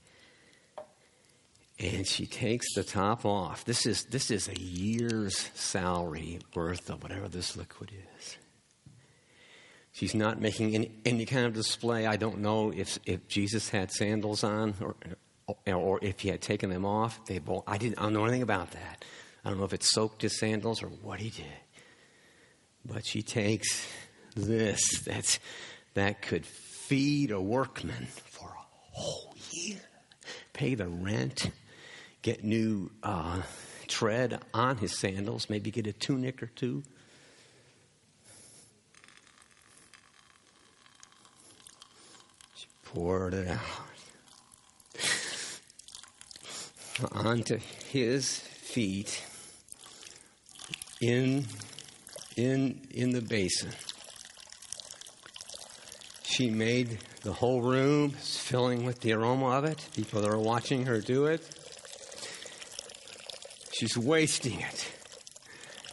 And 1.81 2.07
she 2.07 2.26
takes 2.26 2.75
the 2.75 2.85
top 2.85 3.25
off. 3.25 3.64
This 3.64 3.87
is 3.87 4.04
this 4.04 4.31
is 4.31 4.49
a 4.49 4.61
year's 4.61 5.50
salary 5.54 6.40
worth 6.54 6.90
of 6.90 7.02
whatever 7.02 7.28
this 7.28 7.57
liquid 7.57 7.90
is. 8.19 8.37
She's 9.93 10.14
not 10.14 10.40
making 10.40 10.75
any, 10.75 10.93
any 11.07 11.25
kind 11.25 11.47
of 11.47 11.54
display. 11.54 12.07
I 12.07 12.16
don't 12.16 12.40
know 12.40 12.71
if 12.71 12.99
if 13.07 13.26
Jesus 13.26 13.71
had 13.71 13.90
sandals 13.90 14.45
on 14.45 14.75
or 14.81 14.95
or 15.66 16.00
if 16.02 16.21
he 16.21 16.28
had 16.28 16.43
taken 16.43 16.69
them 16.69 16.85
off. 16.85 17.25
They 17.25 17.40
I 17.66 17.78
didn't 17.78 17.99
I 17.99 18.02
don't 18.02 18.12
know 18.12 18.25
anything 18.25 18.43
about 18.43 18.73
that. 18.73 19.04
I 19.43 19.49
don't 19.49 19.59
know 19.59 19.64
if 19.64 19.73
it 19.73 19.83
soaked 19.83 20.21
his 20.21 20.38
sandals 20.38 20.83
or 20.83 20.88
what 20.88 21.19
he 21.21 21.31
did. 21.31 21.47
But 22.85 23.07
she 23.07 23.23
takes 23.23 23.87
this 24.35 25.00
that's, 25.00 25.38
that 25.95 26.23
could 26.23 26.45
feed 26.45 27.31
a 27.31 27.41
workman 27.41 28.07
for 28.07 28.49
a 28.49 28.64
whole 28.93 29.35
year, 29.50 29.81
pay 30.53 30.75
the 30.75 30.88
rent, 30.88 31.50
get 32.23 32.45
new 32.45 32.91
uh, 33.03 33.43
tread 33.87 34.41
on 34.53 34.79
his 34.79 34.99
sandals, 34.99 35.49
maybe 35.49 35.71
get 35.71 35.87
a 35.87 35.93
tunic 35.93 36.43
or 36.43 36.47
two. 36.47 36.83
She 42.55 42.67
poured 42.85 43.35
it 43.35 43.49
out 43.49 43.61
onto 47.12 47.59
his 47.91 48.38
feet 48.38 49.25
in 51.00 51.47
in 52.37 52.81
in 52.91 53.11
the 53.11 53.21
basin 53.21 53.71
she 56.35 56.50
made 56.50 56.99
the 57.23 57.33
whole 57.33 57.62
room 57.62 58.11
filling 58.11 58.85
with 58.85 59.00
the 59.00 59.12
aroma 59.12 59.50
of 59.50 59.64
it. 59.64 59.88
People 59.95 60.21
that 60.21 60.29
are 60.29 60.38
watching 60.38 60.87
her 60.87 61.00
do 61.00 61.26
it. 61.26 61.41
She's 63.73 63.97
wasting 63.97 64.61
it. 64.61 64.93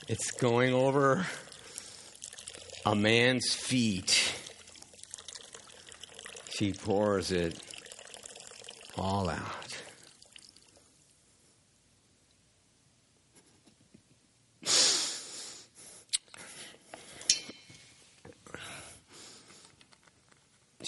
It's 0.08 0.32
going 0.32 0.74
over 0.74 1.28
a 2.88 2.96
man's 2.96 3.54
feet. 3.54 4.34
She 6.50 6.74
pours 6.74 7.32
it 7.32 7.62
all 8.98 9.30
out. 9.30 9.61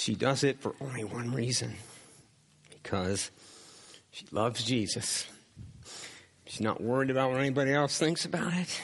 She 0.04 0.16
does 0.16 0.44
it 0.44 0.60
for 0.60 0.76
only 0.82 1.06
one 1.06 1.32
reason 1.32 1.76
because 2.70 3.32
she 4.12 4.26
loves 4.34 4.62
Jesus. 4.66 5.26
She's 6.46 6.60
not 6.60 6.82
worried 6.82 7.10
about 7.10 7.32
what 7.32 7.40
anybody 7.40 7.72
else 7.72 7.98
thinks 7.98 8.26
about 8.26 8.52
it. 8.54 8.82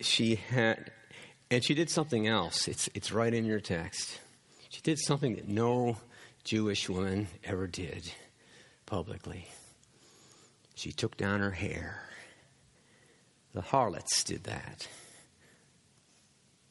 She 0.00 0.36
had, 0.36 0.90
and 1.50 1.62
she 1.62 1.74
did 1.74 1.90
something 1.90 2.26
else. 2.26 2.66
It's, 2.66 2.88
it's 2.94 3.12
right 3.12 3.34
in 3.34 3.44
your 3.44 3.60
text. 3.60 4.20
She 4.70 4.80
did 4.80 4.98
something 4.98 5.36
that 5.36 5.46
no 5.46 5.98
Jewish 6.44 6.88
woman 6.88 7.28
ever 7.44 7.66
did 7.66 8.10
publicly. 8.86 9.48
She 10.76 10.92
took 10.92 11.18
down 11.18 11.40
her 11.40 11.50
hair. 11.50 12.08
The 13.52 13.60
harlots 13.60 14.24
did 14.24 14.44
that. 14.44 14.88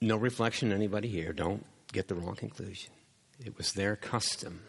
No 0.03 0.17
reflection 0.17 0.69
on 0.69 0.75
anybody 0.75 1.07
here. 1.07 1.31
Don't 1.31 1.65
get 1.93 2.10
the 2.10 2.15
wrong 2.15 2.36
conclusion. 2.36 2.91
It 3.39 3.57
was 3.57 3.72
their 3.72 3.95
custom. 3.95 4.60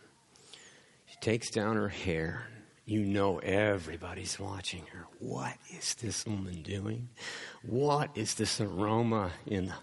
She 1.06 1.16
takes 1.20 1.50
down 1.50 1.74
her 1.74 1.88
hair. 1.88 2.46
You 2.86 3.00
know 3.00 3.38
everybody's 3.38 4.38
watching 4.38 4.84
her. 4.92 5.06
What 5.18 5.54
is 5.76 5.94
this 5.94 6.24
woman 6.24 6.62
doing? 6.62 7.08
What 7.62 8.10
is 8.14 8.34
this 8.34 8.60
aroma 8.60 9.32
in 9.44 9.66
the, 9.66 9.74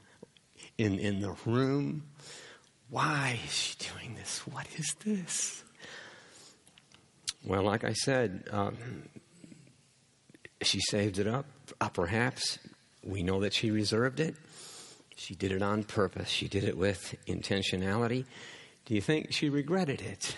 in, 0.77 0.97
in 0.99 1.19
the 1.19 1.35
room? 1.45 2.03
Why 2.89 3.37
is 3.43 3.51
she 3.53 3.75
doing 3.93 4.15
this? 4.15 4.47
What 4.47 4.67
is 4.77 4.95
this? 5.03 5.65
Well, 7.45 7.63
like 7.63 7.83
I 7.83 7.91
said, 7.91 8.45
um, 8.51 8.77
she 10.61 10.79
saved 10.79 11.19
it 11.19 11.27
up. 11.27 11.45
Uh, 11.81 11.89
perhaps 11.89 12.57
we 13.03 13.21
know 13.21 13.41
that 13.41 13.53
she 13.53 13.69
reserved 13.69 14.21
it. 14.21 14.37
She 15.21 15.35
did 15.35 15.51
it 15.51 15.61
on 15.61 15.83
purpose. 15.83 16.29
She 16.29 16.47
did 16.47 16.63
it 16.63 16.75
with 16.75 17.15
intentionality. 17.27 18.25
Do 18.85 18.95
you 18.95 19.01
think 19.01 19.31
she 19.31 19.49
regretted 19.49 20.01
it? 20.01 20.35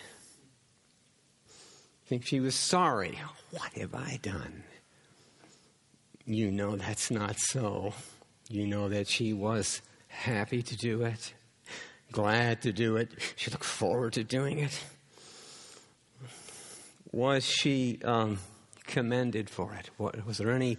Think 2.05 2.25
she 2.25 2.41
was 2.41 2.53
sorry? 2.53 3.17
What 3.51 3.71
have 3.75 3.95
I 3.95 4.19
done? 4.21 4.63
You 6.25 6.51
know 6.51 6.75
that's 6.75 7.09
not 7.09 7.39
so. 7.39 7.93
You 8.49 8.67
know 8.67 8.89
that 8.89 9.07
she 9.07 9.31
was 9.31 9.81
happy 10.09 10.61
to 10.61 10.75
do 10.75 11.03
it, 11.03 11.33
glad 12.11 12.61
to 12.63 12.73
do 12.73 12.97
it. 12.97 13.09
She 13.37 13.49
looked 13.51 13.63
forward 13.63 14.11
to 14.13 14.25
doing 14.25 14.59
it. 14.59 14.83
Was 17.13 17.45
she 17.45 17.99
um, 18.03 18.39
commended 18.85 19.49
for 19.49 19.73
it? 19.75 19.89
Was 19.97 20.39
there 20.39 20.51
any 20.51 20.77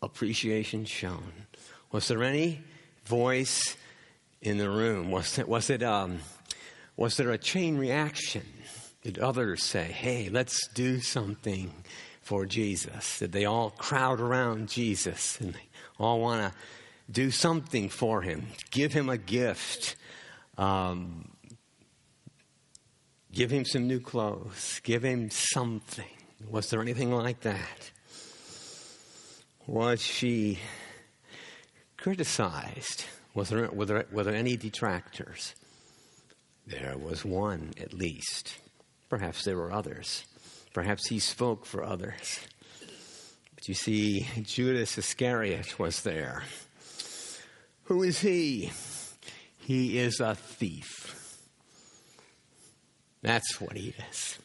appreciation 0.00 0.86
shown? 0.86 1.32
Was 1.92 2.08
there 2.08 2.22
any 2.22 2.62
voice 3.04 3.76
in 4.42 4.58
the 4.58 4.70
room? 4.70 5.10
Was 5.10 5.38
it, 5.38 5.48
was 5.48 5.70
it, 5.70 5.82
um, 5.82 6.20
was 6.96 7.16
there 7.16 7.30
a 7.30 7.38
chain 7.38 7.76
reaction? 7.76 8.42
Did 9.02 9.18
others 9.18 9.62
say, 9.62 9.84
hey, 9.84 10.28
let's 10.28 10.68
do 10.68 11.00
something 11.00 11.72
for 12.20 12.44
Jesus? 12.44 13.18
Did 13.18 13.32
they 13.32 13.46
all 13.46 13.70
crowd 13.70 14.20
around 14.20 14.68
Jesus 14.68 15.40
and 15.40 15.54
they 15.54 15.68
all 15.98 16.20
want 16.20 16.52
to 16.52 16.58
do 17.10 17.30
something 17.30 17.88
for 17.88 18.22
him? 18.22 18.46
Give 18.70 18.92
him 18.92 19.08
a 19.08 19.16
gift. 19.16 19.96
Um, 20.58 21.30
give 23.32 23.50
him 23.50 23.64
some 23.64 23.86
new 23.86 24.00
clothes. 24.00 24.80
Give 24.84 25.02
him 25.02 25.30
something. 25.30 26.04
Was 26.48 26.70
there 26.70 26.80
anything 26.80 27.12
like 27.12 27.40
that? 27.40 27.90
Was 29.66 30.02
she 30.02 30.58
criticized? 32.00 33.04
Was 33.34 33.50
there, 33.50 33.70
were, 33.70 33.84
there, 33.84 34.06
were 34.10 34.24
there 34.24 34.34
any 34.34 34.56
detractors? 34.56 35.54
There 36.66 36.96
was 36.96 37.24
one, 37.24 37.72
at 37.80 37.92
least. 37.92 38.54
Perhaps 39.08 39.44
there 39.44 39.56
were 39.56 39.72
others. 39.72 40.24
Perhaps 40.72 41.08
he 41.08 41.18
spoke 41.18 41.66
for 41.66 41.84
others. 41.84 42.40
But 43.54 43.68
you 43.68 43.74
see, 43.74 44.26
Judas 44.42 44.96
Iscariot 44.96 45.78
was 45.78 46.02
there. 46.02 46.44
Who 47.84 48.02
is 48.02 48.20
he? 48.20 48.72
He 49.58 49.98
is 49.98 50.20
a 50.20 50.34
thief. 50.34 51.38
That's 53.22 53.60
what 53.60 53.76
he 53.76 53.94
is. 54.10 54.38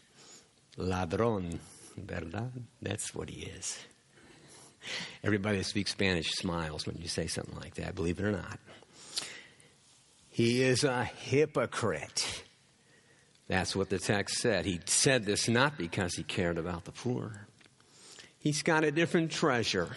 Ladrón, 0.77 1.59
¿verdad? 1.97 2.51
That's 2.81 3.15
what 3.15 3.29
he 3.29 3.43
is. 3.43 3.79
Everybody 5.23 5.59
that 5.59 5.65
speaks 5.65 5.91
Spanish 5.91 6.31
smiles 6.31 6.85
when 6.85 6.97
you 6.97 7.07
say 7.07 7.27
something 7.27 7.57
like 7.59 7.75
that, 7.75 7.95
believe 7.95 8.19
it 8.19 8.25
or 8.25 8.31
not. 8.31 8.59
He 10.29 10.63
is 10.63 10.83
a 10.83 11.05
hypocrite. 11.05 12.43
That's 13.47 13.75
what 13.75 13.89
the 13.89 13.99
text 13.99 14.37
said. 14.37 14.65
He 14.65 14.81
said 14.85 15.25
this 15.25 15.47
not 15.47 15.77
because 15.77 16.15
he 16.15 16.23
cared 16.23 16.57
about 16.57 16.85
the 16.85 16.91
poor. 16.91 17.47
He's 18.39 18.63
got 18.63 18.83
a 18.83 18.91
different 18.91 19.31
treasure. 19.31 19.95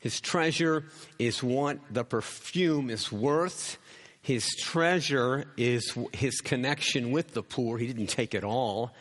His 0.00 0.20
treasure 0.20 0.84
is 1.18 1.42
what 1.42 1.78
the 1.90 2.04
perfume 2.04 2.90
is 2.90 3.10
worth. 3.10 3.78
His 4.22 4.48
treasure 4.56 5.46
is 5.56 5.96
his 6.12 6.40
connection 6.40 7.10
with 7.10 7.34
the 7.34 7.42
poor. 7.42 7.78
He 7.78 7.86
didn't 7.86 8.08
take 8.08 8.34
it 8.34 8.44
all, 8.44 8.92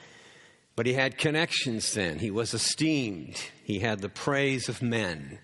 but 0.77 0.86
he 0.86 0.93
had 0.93 1.17
connections 1.17 1.93
then. 1.93 2.19
He 2.19 2.31
was 2.31 2.53
esteemed. 2.53 3.36
He 3.65 3.79
had 3.79 4.00
the 4.00 4.07
praise 4.07 4.69
of 4.69 4.81
men. 4.81 5.39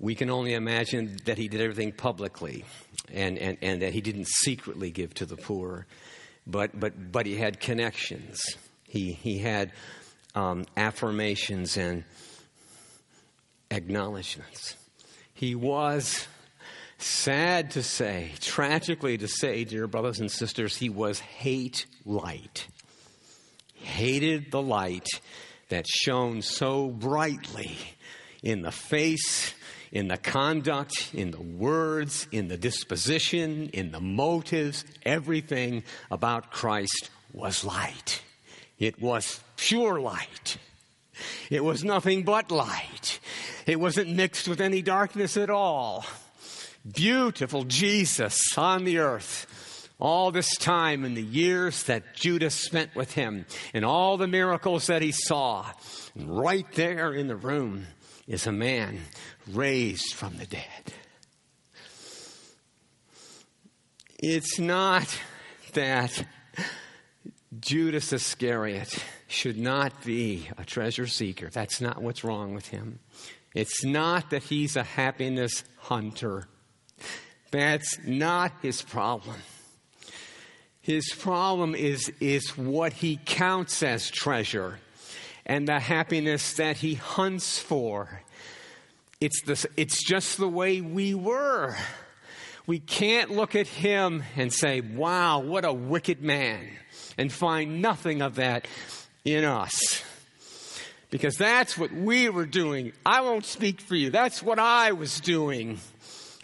We 0.00 0.16
can 0.16 0.30
only 0.30 0.54
imagine 0.54 1.18
that 1.26 1.38
he 1.38 1.46
did 1.46 1.60
everything 1.60 1.92
publicly 1.92 2.64
and, 3.12 3.38
and, 3.38 3.58
and 3.62 3.82
that 3.82 3.92
he 3.92 4.00
didn't 4.00 4.26
secretly 4.26 4.90
give 4.90 5.14
to 5.14 5.26
the 5.26 5.36
poor 5.36 5.86
but, 6.48 6.78
but, 6.78 7.12
but 7.12 7.26
he 7.26 7.36
had 7.36 7.60
connections. 7.60 8.40
He, 8.84 9.12
he 9.12 9.38
had 9.38 9.72
um, 10.34 10.64
affirmations 10.76 11.76
and 11.76 12.04
acknowledgments. 13.70 14.76
He 15.34 15.54
was, 15.54 16.26
sad 16.96 17.72
to 17.72 17.82
say, 17.82 18.32
tragically 18.40 19.18
to 19.18 19.28
say, 19.28 19.64
dear 19.64 19.86
brothers 19.86 20.20
and 20.20 20.30
sisters, 20.30 20.76
he 20.76 20.88
was 20.88 21.20
hate 21.20 21.86
light. 22.04 22.66
Hated 23.80 24.50
the 24.50 24.62
light 24.62 25.08
that 25.68 25.86
shone 25.86 26.42
so 26.42 26.88
brightly 26.88 27.76
in 28.42 28.62
the 28.62 28.72
face 28.72 29.54
in 29.92 30.08
the 30.08 30.16
conduct, 30.16 31.10
in 31.14 31.30
the 31.30 31.40
words, 31.40 32.26
in 32.30 32.48
the 32.48 32.56
disposition, 32.56 33.70
in 33.72 33.90
the 33.90 34.00
motives, 34.00 34.84
everything 35.04 35.82
about 36.10 36.50
Christ 36.50 37.10
was 37.32 37.64
light. 37.64 38.22
It 38.78 39.00
was 39.00 39.40
pure 39.56 40.00
light. 40.00 40.58
It 41.50 41.64
was 41.64 41.82
nothing 41.82 42.22
but 42.22 42.50
light. 42.50 43.18
It 43.66 43.80
wasn't 43.80 44.10
mixed 44.10 44.46
with 44.48 44.60
any 44.60 44.82
darkness 44.82 45.36
at 45.36 45.50
all. 45.50 46.04
Beautiful 46.90 47.64
Jesus 47.64 48.40
on 48.56 48.84
the 48.84 48.98
earth. 48.98 49.46
All 50.00 50.30
this 50.30 50.56
time 50.56 51.04
in 51.04 51.14
the 51.14 51.22
years 51.22 51.82
that 51.84 52.14
Judas 52.14 52.54
spent 52.54 52.94
with 52.94 53.14
him 53.14 53.46
and 53.74 53.84
all 53.84 54.16
the 54.16 54.28
miracles 54.28 54.86
that 54.86 55.02
he 55.02 55.12
saw. 55.12 55.66
And 56.14 56.38
right 56.38 56.70
there 56.72 57.12
in 57.12 57.26
the 57.26 57.36
room 57.36 57.86
is 58.26 58.46
a 58.46 58.52
man 58.52 59.00
raised 59.50 60.14
from 60.14 60.36
the 60.36 60.46
dead. 60.46 60.92
It's 64.20 64.58
not 64.58 65.18
that 65.74 66.24
Judas 67.60 68.12
Iscariot 68.12 69.04
should 69.26 69.58
not 69.58 70.04
be 70.04 70.48
a 70.58 70.64
treasure 70.64 71.06
seeker. 71.06 71.48
That's 71.50 71.80
not 71.80 72.02
what's 72.02 72.24
wrong 72.24 72.54
with 72.54 72.68
him. 72.68 72.98
It's 73.54 73.84
not 73.84 74.30
that 74.30 74.42
he's 74.44 74.76
a 74.76 74.82
happiness 74.82 75.64
hunter. 75.78 76.48
That's 77.50 77.98
not 78.04 78.52
his 78.60 78.82
problem. 78.82 79.36
His 80.88 81.12
problem 81.12 81.74
is, 81.74 82.10
is 82.18 82.56
what 82.56 82.94
he 82.94 83.20
counts 83.26 83.82
as 83.82 84.10
treasure 84.10 84.78
and 85.44 85.68
the 85.68 85.78
happiness 85.78 86.54
that 86.54 86.78
he 86.78 86.94
hunts 86.94 87.58
for 87.58 88.22
it's, 89.20 89.42
the, 89.42 89.68
it's 89.76 90.04
just 90.04 90.38
the 90.38 90.48
way 90.48 90.80
we 90.80 91.14
were. 91.14 91.76
We 92.66 92.78
can't 92.78 93.30
look 93.30 93.56
at 93.56 93.66
him 93.66 94.22
and 94.36 94.52
say, 94.52 94.80
wow, 94.80 95.40
what 95.40 95.64
a 95.64 95.72
wicked 95.72 96.22
man, 96.22 96.68
and 97.16 97.32
find 97.32 97.82
nothing 97.82 98.22
of 98.22 98.36
that 98.36 98.68
in 99.24 99.44
us. 99.44 100.02
Because 101.10 101.36
that's 101.36 101.76
what 101.76 101.92
we 101.92 102.28
were 102.28 102.46
doing. 102.46 102.92
I 103.04 103.22
won't 103.22 103.44
speak 103.44 103.80
for 103.80 103.96
you. 103.96 104.10
That's 104.10 104.42
what 104.42 104.58
I 104.58 104.92
was 104.92 105.20
doing. 105.20 105.80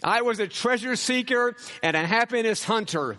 I 0.03 0.23
was 0.23 0.39
a 0.39 0.47
treasure 0.47 0.95
seeker 0.95 1.55
and 1.81 1.95
a 1.95 2.05
happiness 2.05 2.63
hunter, 2.63 3.17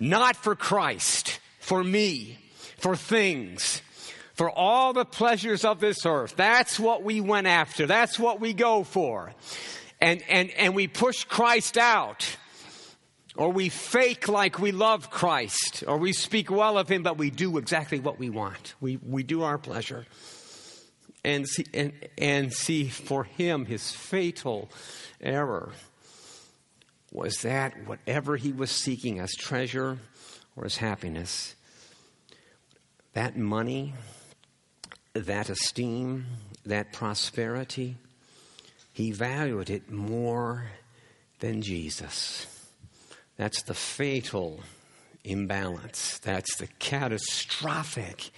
not 0.00 0.36
for 0.36 0.54
Christ, 0.54 1.40
for 1.60 1.82
me, 1.82 2.38
for 2.78 2.96
things 2.96 3.82
for 4.38 4.48
all 4.48 4.92
the 4.92 5.04
pleasures 5.04 5.64
of 5.64 5.80
this 5.80 6.06
earth. 6.06 6.36
That's 6.36 6.78
what 6.78 7.02
we 7.02 7.20
went 7.20 7.48
after. 7.48 7.86
That's 7.86 8.20
what 8.20 8.38
we 8.38 8.52
go 8.52 8.84
for. 8.84 9.34
And, 10.00 10.22
and, 10.28 10.50
and 10.52 10.76
we 10.76 10.86
push 10.86 11.24
Christ 11.24 11.76
out. 11.76 12.36
Or 13.34 13.50
we 13.50 13.68
fake 13.68 14.28
like 14.28 14.60
we 14.60 14.70
love 14.70 15.10
Christ. 15.10 15.82
Or 15.88 15.96
we 15.96 16.12
speak 16.12 16.52
well 16.52 16.78
of 16.78 16.88
Him, 16.88 17.02
but 17.02 17.18
we 17.18 17.30
do 17.30 17.58
exactly 17.58 17.98
what 17.98 18.20
we 18.20 18.30
want. 18.30 18.74
We, 18.80 19.00
we 19.04 19.24
do 19.24 19.42
our 19.42 19.58
pleasure. 19.58 20.06
And 21.24 21.48
see, 21.48 21.66
and, 21.74 21.92
and 22.16 22.52
see, 22.52 22.88
for 22.88 23.24
Him, 23.24 23.66
His 23.66 23.90
fatal 23.90 24.70
error 25.20 25.72
was 27.12 27.42
that 27.42 27.86
whatever 27.86 28.36
He 28.36 28.52
was 28.52 28.70
seeking 28.70 29.18
as 29.18 29.34
treasure 29.34 29.98
or 30.56 30.64
as 30.64 30.76
happiness, 30.76 31.54
that 33.14 33.36
money, 33.36 33.94
that 35.14 35.48
esteem, 35.48 36.26
that 36.66 36.92
prosperity, 36.92 37.96
he 38.92 39.12
valued 39.12 39.70
it 39.70 39.90
more 39.90 40.70
than 41.40 41.62
Jesus. 41.62 42.46
That's 43.36 43.62
the 43.62 43.74
fatal 43.74 44.60
imbalance. 45.24 46.18
That's 46.18 46.56
the 46.56 46.66
catastrophic 46.66 48.30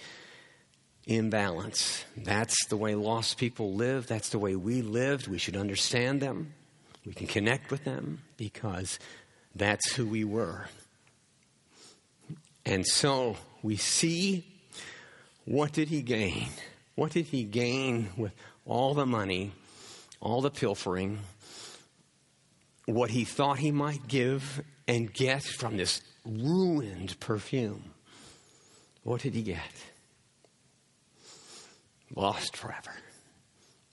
imbalance. 1.07 2.05
That's 2.15 2.67
the 2.67 2.77
way 2.77 2.95
lost 2.95 3.37
people 3.37 3.73
live. 3.73 4.07
That's 4.07 4.29
the 4.29 4.39
way 4.39 4.55
we 4.55 4.81
lived. 4.81 5.27
We 5.27 5.39
should 5.39 5.57
understand 5.57 6.21
them. 6.21 6.53
We 7.05 7.13
can 7.13 7.27
connect 7.27 7.71
with 7.71 7.83
them 7.83 8.21
because 8.41 8.97
that's 9.53 9.93
who 9.93 10.07
we 10.07 10.23
were. 10.23 10.65
And 12.65 12.87
so 12.87 13.37
we 13.61 13.75
see 13.75 14.43
what 15.45 15.73
did 15.73 15.89
he 15.89 16.01
gain? 16.01 16.47
What 16.95 17.11
did 17.11 17.27
he 17.27 17.43
gain 17.43 18.09
with 18.17 18.33
all 18.65 18.95
the 18.95 19.05
money, 19.05 19.51
all 20.19 20.41
the 20.41 20.49
pilfering, 20.49 21.19
what 22.85 23.11
he 23.11 23.25
thought 23.25 23.59
he 23.59 23.71
might 23.71 24.07
give 24.07 24.63
and 24.87 25.13
get 25.13 25.43
from 25.43 25.77
this 25.77 26.01
ruined 26.25 27.19
perfume? 27.19 27.93
What 29.03 29.21
did 29.21 29.35
he 29.35 29.43
get? 29.43 29.85
Lost 32.15 32.57
forever. 32.57 32.95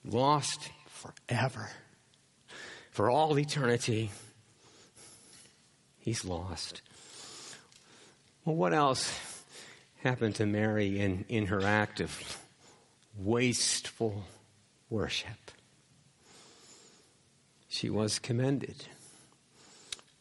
Lost 0.07 0.71
forever. 0.87 1.71
For 2.91 3.11
all 3.11 3.39
eternity, 3.39 4.11
he's 6.09 6.25
lost. 6.25 6.81
Well, 8.45 8.57
what 8.57 8.73
else 8.73 9.13
happened 10.03 10.35
to 10.37 10.47
Mary 10.47 10.99
in, 10.99 11.27
in 11.29 11.47
her 11.47 11.63
act 11.63 12.01
of 12.01 12.39
wasteful 13.19 14.25
worship. 14.89 15.51
She 17.69 17.91
was 17.91 18.19
commended. 18.19 18.87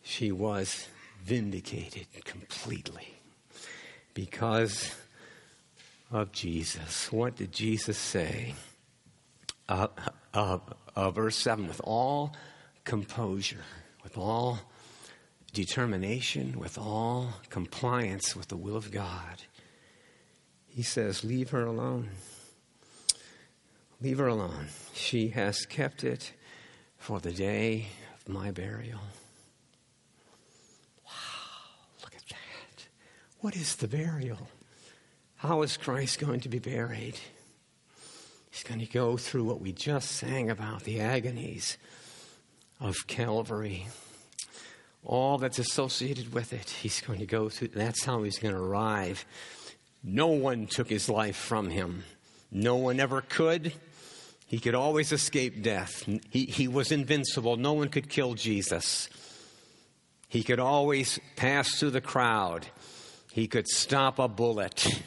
she 0.04 0.32
was 0.32 0.88
vindicated 1.24 2.08
completely 2.26 3.14
because 4.14 4.94
of 6.12 6.32
Jesus. 6.34 7.12
What 7.12 7.38
did 7.38 7.52
Jesus 7.54 7.98
say? 7.98 8.56
Uh, 9.70 9.88
uh, 10.34 10.60
uh, 10.96 11.12
verse 11.12 11.38
7 11.38 11.68
with 11.68 11.82
all 11.84 12.34
composure, 12.84 13.64
with 14.04 14.18
all 14.18 14.60
determination, 15.58 16.60
with 16.60 16.78
all 16.78 17.34
compliance 17.50 18.36
with 18.36 18.48
the 18.48 18.56
will 18.56 18.76
of 18.76 18.92
God. 18.92 19.42
He 20.68 20.84
says, 20.84 21.24
Leave 21.24 21.50
her 21.50 21.66
alone. 21.66 22.10
Leave 24.00 24.20
her 24.20 24.28
alone. 24.28 24.68
She 24.94 25.30
has 25.30 25.66
kept 25.66 26.04
it 26.04 26.32
for 27.00 27.20
the 27.20 27.32
day 27.32 27.88
of 28.16 28.32
my 28.32 28.52
burial. 28.52 29.00
Wow, 31.04 31.12
look 32.04 32.14
at 32.14 32.28
that. 32.30 32.88
What 33.40 33.56
is 33.56 33.78
the 33.78 33.88
burial? 33.88 34.50
How 35.38 35.64
is 35.64 35.76
Christ 35.76 36.20
going 36.20 36.42
to 36.42 36.50
be 36.50 36.60
buried? 36.60 37.18
He's 38.52 38.62
going 38.62 38.80
to 38.80 38.86
go 38.86 39.18
through 39.18 39.46
what 39.46 39.60
we 39.60 39.72
just 39.72 40.12
sang 40.12 40.52
about 40.52 40.84
the 40.84 41.00
agonies 41.00 41.80
of 42.80 43.08
Calvary, 43.08 43.88
all 45.08 45.38
that's 45.38 45.58
associated 45.58 46.34
with 46.34 46.54
it. 46.54 46.70
He's 46.82 47.02
going 47.02 47.20
to 47.20 47.26
go 47.26 47.50
through, 47.50 47.70
that's 47.70 48.04
how 48.06 48.22
he's 48.24 48.38
going 48.38 48.54
to 48.54 48.62
arrive. 48.62 49.26
No 50.04 50.28
one 50.28 50.68
took 50.68 50.90
his 50.90 51.10
life 51.10 51.36
from 51.36 51.70
him, 51.72 52.04
no 52.52 52.76
one 52.76 53.00
ever 53.00 53.22
could. 53.22 53.74
He 54.46 54.60
could 54.60 54.76
always 54.76 55.12
escape 55.12 55.62
death. 55.62 56.08
He, 56.30 56.46
he 56.46 56.70
was 56.70 56.94
invincible. 56.94 57.58
No 57.58 57.74
one 57.74 57.90
could 57.90 58.08
kill 58.08 58.34
Jesus. 58.34 59.10
He 60.30 60.42
could 60.42 60.62
always 60.62 61.20
pass 61.36 61.78
through 61.78 61.92
the 61.92 62.00
crowd. 62.00 62.68
He 63.34 63.48
could 63.48 63.68
stop 63.68 64.20
a 64.20 64.30
bullet. 64.30 65.04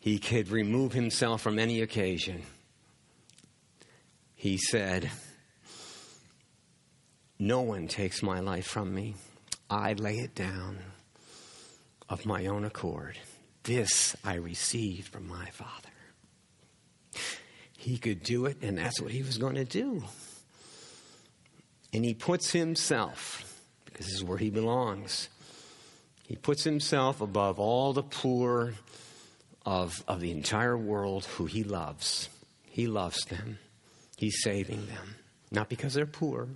He 0.00 0.18
could 0.18 0.48
remove 0.48 0.94
himself 0.94 1.42
from 1.42 1.58
any 1.58 1.82
occasion. 1.82 2.42
He 4.34 4.56
said, 4.56 5.10
No 7.44 7.60
one 7.60 7.88
takes 7.88 8.22
my 8.22 8.40
life 8.40 8.66
from 8.66 8.94
me. 8.94 9.16
I 9.68 9.92
lay 9.92 10.20
it 10.20 10.34
down 10.34 10.78
of 12.08 12.24
my 12.24 12.46
own 12.46 12.64
accord. 12.64 13.18
This 13.64 14.16
I 14.24 14.36
received 14.36 15.08
from 15.08 15.28
my 15.28 15.50
Father. 15.50 15.90
He 17.76 17.98
could 17.98 18.22
do 18.22 18.46
it, 18.46 18.62
and 18.62 18.78
that's 18.78 18.98
what 18.98 19.10
he 19.10 19.22
was 19.22 19.36
going 19.36 19.56
to 19.56 19.66
do. 19.66 20.04
And 21.92 22.02
he 22.02 22.14
puts 22.14 22.50
himself, 22.52 23.60
because 23.84 24.06
this 24.06 24.14
is 24.14 24.24
where 24.24 24.38
he 24.38 24.48
belongs, 24.48 25.28
he 26.26 26.36
puts 26.36 26.64
himself 26.64 27.20
above 27.20 27.60
all 27.60 27.92
the 27.92 28.02
poor 28.02 28.72
of, 29.66 30.02
of 30.08 30.22
the 30.22 30.30
entire 30.30 30.78
world 30.78 31.26
who 31.26 31.44
he 31.44 31.62
loves. 31.62 32.30
He 32.62 32.86
loves 32.86 33.22
them, 33.26 33.58
he's 34.16 34.42
saving 34.42 34.86
them. 34.86 35.16
Not 35.50 35.68
because 35.68 35.92
they're 35.92 36.06
poor, 36.06 36.48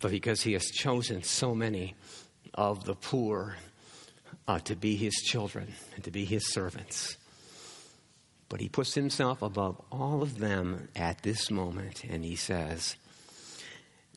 but 0.00 0.10
because 0.10 0.42
he 0.42 0.52
has 0.52 0.66
chosen 0.66 1.22
so 1.22 1.54
many 1.54 1.94
of 2.54 2.84
the 2.84 2.94
poor 2.94 3.56
uh, 4.46 4.58
to 4.60 4.74
be 4.74 4.96
his 4.96 5.14
children 5.14 5.72
and 5.94 6.04
to 6.04 6.10
be 6.10 6.24
his 6.24 6.46
servants. 6.52 7.16
But 8.48 8.60
he 8.60 8.68
puts 8.68 8.94
himself 8.94 9.42
above 9.42 9.80
all 9.92 10.22
of 10.22 10.38
them 10.38 10.88
at 10.96 11.22
this 11.22 11.50
moment, 11.50 12.02
and 12.08 12.24
he 12.24 12.34
says, 12.34 12.96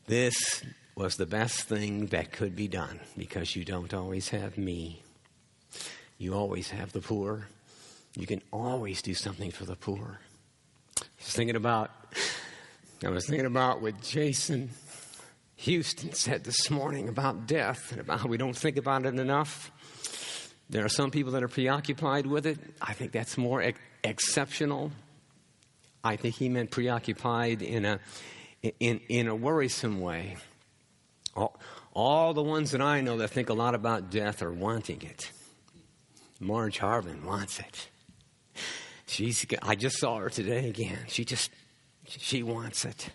This 0.07 0.63
was 0.95 1.17
the 1.17 1.25
best 1.25 1.63
thing 1.63 2.07
that 2.07 2.31
could 2.31 2.55
be 2.55 2.67
done 2.67 2.99
because 3.17 3.55
you 3.55 3.65
don't 3.65 3.93
always 3.93 4.29
have 4.29 4.57
me. 4.57 5.03
You 6.17 6.33
always 6.33 6.69
have 6.69 6.93
the 6.93 7.01
poor. 7.01 7.47
You 8.15 8.27
can 8.27 8.41
always 8.51 9.01
do 9.01 9.13
something 9.13 9.51
for 9.51 9.65
the 9.65 9.75
poor. 9.75 10.19
I 10.97 11.03
was 11.17 11.33
thinking 11.33 11.55
about, 11.55 11.91
I 13.03 13.09
was 13.09 13.25
thinking 13.27 13.45
about 13.45 13.81
with 13.81 14.01
Jason 14.01 14.69
Houston 15.61 16.11
said 16.13 16.43
this 16.43 16.71
morning 16.71 17.07
about 17.07 17.45
death 17.45 17.91
and 17.91 18.01
about 18.01 18.21
how 18.21 18.27
we 18.27 18.35
don't 18.35 18.57
think 18.57 18.77
about 18.77 19.05
it 19.05 19.13
enough. 19.13 19.71
There 20.71 20.83
are 20.83 20.89
some 20.89 21.11
people 21.11 21.33
that 21.33 21.43
are 21.43 21.47
preoccupied 21.47 22.25
with 22.25 22.47
it. 22.47 22.57
I 22.81 22.93
think 22.93 23.11
that's 23.11 23.37
more 23.37 23.61
ex- 23.61 23.79
exceptional. 24.03 24.91
I 26.03 26.15
think 26.15 26.33
he 26.33 26.49
meant 26.49 26.71
preoccupied 26.71 27.61
in 27.61 27.85
a, 27.85 27.99
in, 28.79 29.01
in 29.07 29.27
a 29.27 29.35
worrisome 29.35 30.01
way. 30.01 30.37
All, 31.35 31.55
all 31.93 32.33
the 32.33 32.41
ones 32.41 32.71
that 32.71 32.81
I 32.81 33.01
know 33.01 33.17
that 33.17 33.27
think 33.27 33.49
a 33.49 33.53
lot 33.53 33.75
about 33.75 34.09
death 34.09 34.41
are 34.41 34.51
wanting 34.51 35.03
it. 35.03 35.31
Marge 36.39 36.79
Harvin 36.79 37.23
wants 37.23 37.59
it. 37.59 37.87
She's, 39.05 39.45
I 39.61 39.75
just 39.75 39.99
saw 39.99 40.17
her 40.17 40.31
today 40.31 40.69
again. 40.69 41.05
She 41.07 41.23
just, 41.23 41.51
she 42.07 42.41
wants 42.41 42.83
it. 42.83 43.11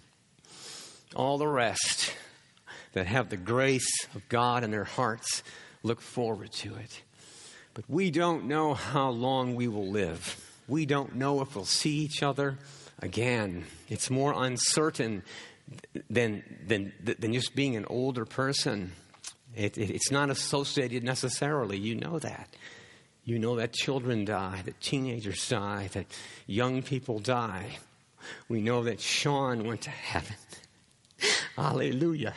All 1.16 1.38
the 1.38 1.48
rest 1.48 2.14
that 2.96 3.06
have 3.06 3.28
the 3.28 3.36
grace 3.36 4.06
of 4.14 4.26
God 4.30 4.64
in 4.64 4.70
their 4.70 4.84
hearts 4.84 5.42
look 5.82 6.00
forward 6.00 6.50
to 6.50 6.74
it. 6.76 7.02
But 7.74 7.84
we 7.88 8.10
don't 8.10 8.46
know 8.46 8.72
how 8.72 9.10
long 9.10 9.54
we 9.54 9.68
will 9.68 9.90
live. 9.90 10.42
We 10.66 10.86
don't 10.86 11.14
know 11.14 11.42
if 11.42 11.54
we'll 11.54 11.66
see 11.66 11.98
each 11.98 12.22
other 12.22 12.56
again. 13.00 13.66
It's 13.90 14.08
more 14.08 14.32
uncertain 14.34 15.24
than, 16.08 16.42
than, 16.66 16.94
than 17.02 17.34
just 17.34 17.54
being 17.54 17.76
an 17.76 17.84
older 17.90 18.24
person. 18.24 18.92
It, 19.54 19.76
it, 19.76 19.90
it's 19.90 20.10
not 20.10 20.30
associated 20.30 21.04
necessarily. 21.04 21.76
You 21.76 21.96
know 21.96 22.18
that. 22.18 22.48
You 23.26 23.38
know 23.38 23.56
that 23.56 23.74
children 23.74 24.24
die, 24.24 24.62
that 24.64 24.80
teenagers 24.80 25.46
die, 25.46 25.90
that 25.92 26.06
young 26.46 26.80
people 26.80 27.18
die. 27.18 27.76
We 28.48 28.62
know 28.62 28.84
that 28.84 29.02
Sean 29.02 29.66
went 29.66 29.82
to 29.82 29.90
heaven. 29.90 30.36
Hallelujah. 31.56 32.32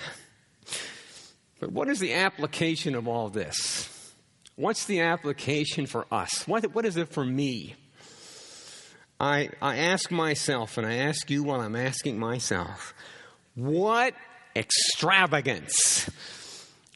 But 1.59 1.71
what 1.71 1.89
is 1.89 1.99
the 1.99 2.13
application 2.13 2.95
of 2.95 3.07
all 3.07 3.29
this? 3.29 4.13
What's 4.55 4.85
the 4.85 5.01
application 5.01 5.85
for 5.85 6.05
us? 6.11 6.47
What, 6.47 6.73
what 6.73 6.85
is 6.85 6.97
it 6.97 7.09
for 7.09 7.23
me? 7.23 7.75
I, 9.19 9.49
I 9.61 9.77
ask 9.77 10.11
myself, 10.11 10.77
and 10.77 10.87
I 10.87 10.95
ask 10.95 11.29
you 11.29 11.43
while 11.43 11.59
I'm 11.59 11.75
asking 11.75 12.17
myself, 12.17 12.93
what 13.55 14.13
extravagance 14.55 16.09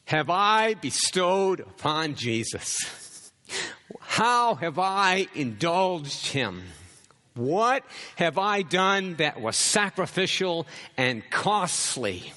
have 0.06 0.30
I 0.30 0.74
bestowed 0.74 1.60
upon 1.60 2.14
Jesus? 2.14 3.30
How 4.00 4.54
have 4.54 4.78
I 4.78 5.28
indulged 5.34 6.28
him? 6.28 6.62
What 7.34 7.84
have 8.16 8.38
I 8.38 8.62
done 8.62 9.16
that 9.16 9.40
was 9.40 9.56
sacrificial 9.56 10.66
and 10.96 11.28
costly? 11.30 12.32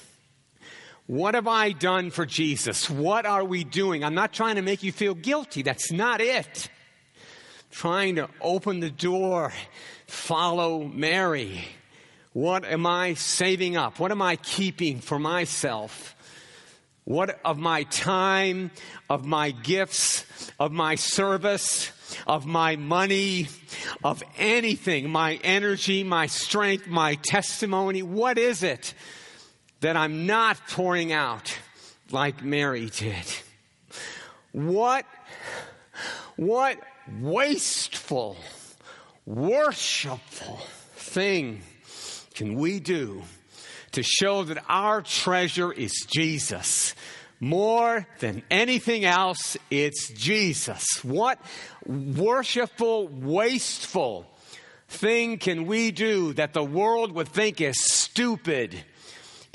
What 1.08 1.34
have 1.34 1.48
I 1.48 1.72
done 1.72 2.10
for 2.10 2.26
Jesus? 2.26 2.90
What 2.90 3.24
are 3.24 3.42
we 3.42 3.64
doing? 3.64 4.04
I'm 4.04 4.14
not 4.14 4.34
trying 4.34 4.56
to 4.56 4.62
make 4.62 4.82
you 4.82 4.92
feel 4.92 5.14
guilty. 5.14 5.62
That's 5.62 5.90
not 5.90 6.20
it. 6.20 6.68
trying 7.70 8.16
to 8.16 8.28
open 8.42 8.80
the 8.80 8.90
door, 8.90 9.54
follow 10.06 10.84
Mary. 10.84 11.64
What 12.34 12.66
am 12.66 12.84
I 12.86 13.14
saving 13.14 13.74
up? 13.74 13.98
What 13.98 14.12
am 14.12 14.20
I 14.20 14.36
keeping 14.36 15.00
for 15.00 15.18
myself? 15.18 16.14
What 17.04 17.40
of 17.42 17.56
my 17.56 17.84
time, 17.84 18.70
of 19.08 19.24
my 19.24 19.50
gifts, 19.50 20.26
of 20.60 20.72
my 20.72 20.96
service, 20.96 21.90
of 22.26 22.44
my 22.44 22.76
money, 22.76 23.48
of 24.04 24.22
anything, 24.36 25.08
my 25.08 25.40
energy, 25.42 26.04
my 26.04 26.26
strength, 26.26 26.86
my 26.86 27.14
testimony? 27.14 28.02
What 28.02 28.36
is 28.36 28.62
it? 28.62 28.92
That 29.80 29.96
I'm 29.96 30.26
not 30.26 30.58
pouring 30.68 31.12
out 31.12 31.56
like 32.10 32.42
Mary 32.42 32.90
did. 32.90 33.24
What, 34.52 35.04
what 36.36 36.78
wasteful, 37.20 38.36
worshipful 39.26 40.58
thing 40.96 41.62
can 42.34 42.54
we 42.54 42.80
do 42.80 43.22
to 43.92 44.02
show 44.02 44.44
that 44.44 44.62
our 44.68 45.02
treasure 45.02 45.72
is 45.72 46.06
Jesus? 46.08 46.94
More 47.40 48.06
than 48.18 48.42
anything 48.50 49.04
else, 49.04 49.56
it's 49.70 50.10
Jesus. 50.10 51.04
What 51.04 51.38
worshipful, 51.86 53.06
wasteful 53.06 54.26
thing 54.88 55.38
can 55.38 55.66
we 55.66 55.92
do 55.92 56.32
that 56.32 56.52
the 56.52 56.64
world 56.64 57.12
would 57.12 57.28
think 57.28 57.60
is 57.60 57.80
stupid? 57.80 58.84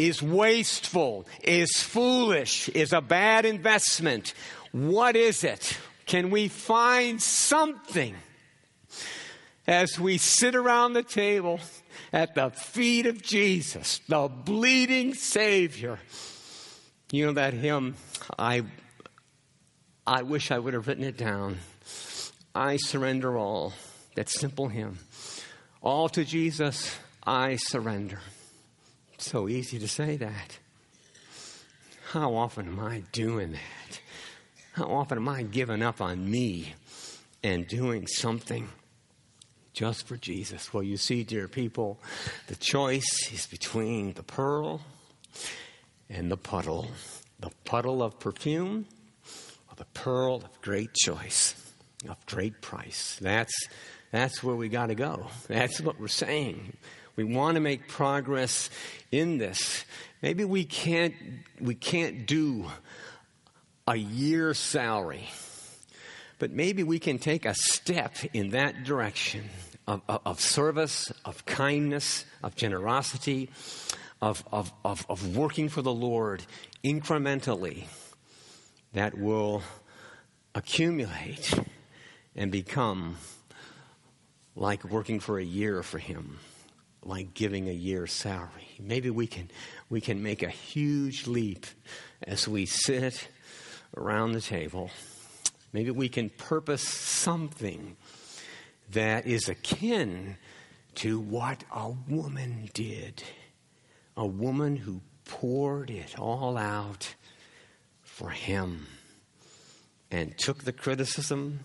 Is 0.08 0.22
wasteful, 0.22 1.26
is 1.44 1.72
foolish, 1.82 2.70
is 2.70 2.94
a 2.94 3.02
bad 3.02 3.46
investment. 3.46 4.34
What 4.72 5.16
is 5.16 5.44
it? 5.44 5.78
Can 6.06 6.30
we 6.30 6.48
find 6.48 7.22
something 7.22 8.16
as 9.68 10.00
we 10.00 10.18
sit 10.18 10.56
around 10.56 10.94
the 10.94 11.04
table 11.04 11.60
at 12.12 12.36
the 12.36 12.50
feet 12.50 13.06
of 13.06 13.22
Jesus, 13.22 14.02
the 14.08 14.28
bleeding 14.28 15.14
Savior? 15.14 16.00
You 17.12 17.28
know 17.28 17.34
that 17.34 17.54
hymn? 17.54 17.96
I, 18.38 18.64
I 20.06 20.24
wish 20.24 20.52
I 20.52 20.60
would 20.60 20.74
have 20.74 20.88
written 20.88 21.04
it 21.04 21.18
down. 21.18 21.60
I 22.56 22.78
surrender 22.78 23.38
all. 23.38 23.74
That 24.16 24.30
simple 24.30 24.68
hymn. 24.68 25.00
All 25.82 26.10
to 26.10 26.24
Jesus, 26.24 26.96
I 27.26 27.56
surrender. 27.56 28.20
So 29.24 29.48
easy 29.48 29.80
to 29.80 29.88
say 29.88 30.18
that. 30.18 30.60
How 32.12 32.36
often 32.36 32.68
am 32.68 32.80
I 32.82 33.04
doing 33.14 33.54
that? 33.54 34.02
How 34.74 34.84
often 34.84 35.18
am 35.18 35.30
I 35.30 35.44
giving 35.44 35.82
up 35.82 36.02
on 36.02 36.30
me 36.30 36.74
and 37.42 37.66
doing 37.66 38.06
something 38.06 38.68
just 39.72 40.08
for 40.08 40.18
Jesus? 40.18 40.74
Well, 40.74 40.84
you 40.84 40.98
see, 40.98 41.24
dear 41.24 41.48
people, 41.48 42.00
the 42.48 42.58
choice 42.58 43.32
is 43.32 43.48
between 43.48 44.12
the 44.12 44.24
pearl 44.24 44.82
and 46.10 46.30
the 46.30 46.38
puddle. 46.38 46.92
The 47.40 47.52
puddle 47.64 48.04
of 48.04 48.20
perfume 48.20 48.88
or 49.70 49.76
the 49.78 49.88
pearl 49.94 50.36
of 50.36 50.62
great 50.62 50.94
choice, 50.94 51.56
of 52.10 52.24
great 52.26 52.62
price. 52.62 53.18
That's, 53.22 53.56
that's 54.12 54.44
where 54.44 54.58
we 54.58 54.68
got 54.68 54.88
to 54.88 54.96
go. 54.96 55.28
That's 55.48 55.80
what 55.80 55.98
we're 55.98 56.10
saying. 56.10 56.74
We 57.16 57.24
want 57.24 57.56
to 57.56 57.62
make 57.62 57.88
progress 57.88 58.70
in 59.12 59.38
this. 59.38 59.86
Maybe 60.22 60.46
we 60.46 60.66
can't, 60.66 61.14
we 61.60 61.76
can't 61.76 62.26
do 62.26 62.66
a 63.88 63.96
year's 63.96 64.58
salary, 64.58 65.30
but 66.40 66.52
maybe 66.52 66.84
we 66.84 66.98
can 66.98 67.20
take 67.20 67.46
a 67.46 67.54
step 67.54 68.16
in 68.34 68.52
that 68.52 68.84
direction 68.84 69.44
of, 69.88 70.02
of, 70.08 70.22
of 70.26 70.40
service, 70.40 71.12
of 71.24 71.46
kindness, 71.46 72.26
of 72.42 72.56
generosity, 72.56 73.50
of, 74.22 74.44
of, 74.52 74.72
of, 74.84 75.06
of 75.10 75.36
working 75.36 75.70
for 75.70 75.82
the 75.82 75.94
Lord 75.94 76.44
incrementally 76.84 77.84
that 78.94 79.18
will 79.18 79.62
accumulate 80.56 81.54
and 82.36 82.52
become 82.52 83.18
like 84.56 84.84
working 84.86 85.20
for 85.20 85.38
a 85.38 85.44
year 85.44 85.84
for 85.84 86.00
Him 86.00 86.40
like 87.06 87.34
giving 87.34 87.68
a 87.68 87.74
year's 87.74 88.12
salary. 88.12 88.68
Maybe 88.80 89.10
we 89.10 89.28
can, 89.28 89.50
we 89.90 90.02
can 90.02 90.24
make 90.24 90.44
a 90.44 90.50
huge 90.50 91.28
leap 91.28 91.66
as 92.26 92.48
we 92.48 92.66
sit 92.66 93.28
around 93.96 94.34
the 94.34 94.42
table. 94.42 94.90
Maybe 95.72 95.92
we 95.92 96.10
can 96.10 96.30
purpose 96.30 96.82
something 96.82 97.98
that 98.92 99.26
is 99.26 99.50
akin 99.50 100.38
to 100.96 101.20
what 101.20 101.64
a 101.74 101.90
woman 101.90 102.70
did. 102.74 103.24
A 104.16 104.26
woman 104.26 104.76
who 104.76 105.02
poured 105.26 105.90
it 105.90 106.20
all 106.20 106.58
out 106.58 107.16
for 108.04 108.30
him 108.30 108.86
and 110.12 110.38
took 110.38 110.64
the 110.64 110.72
criticism, 110.74 111.62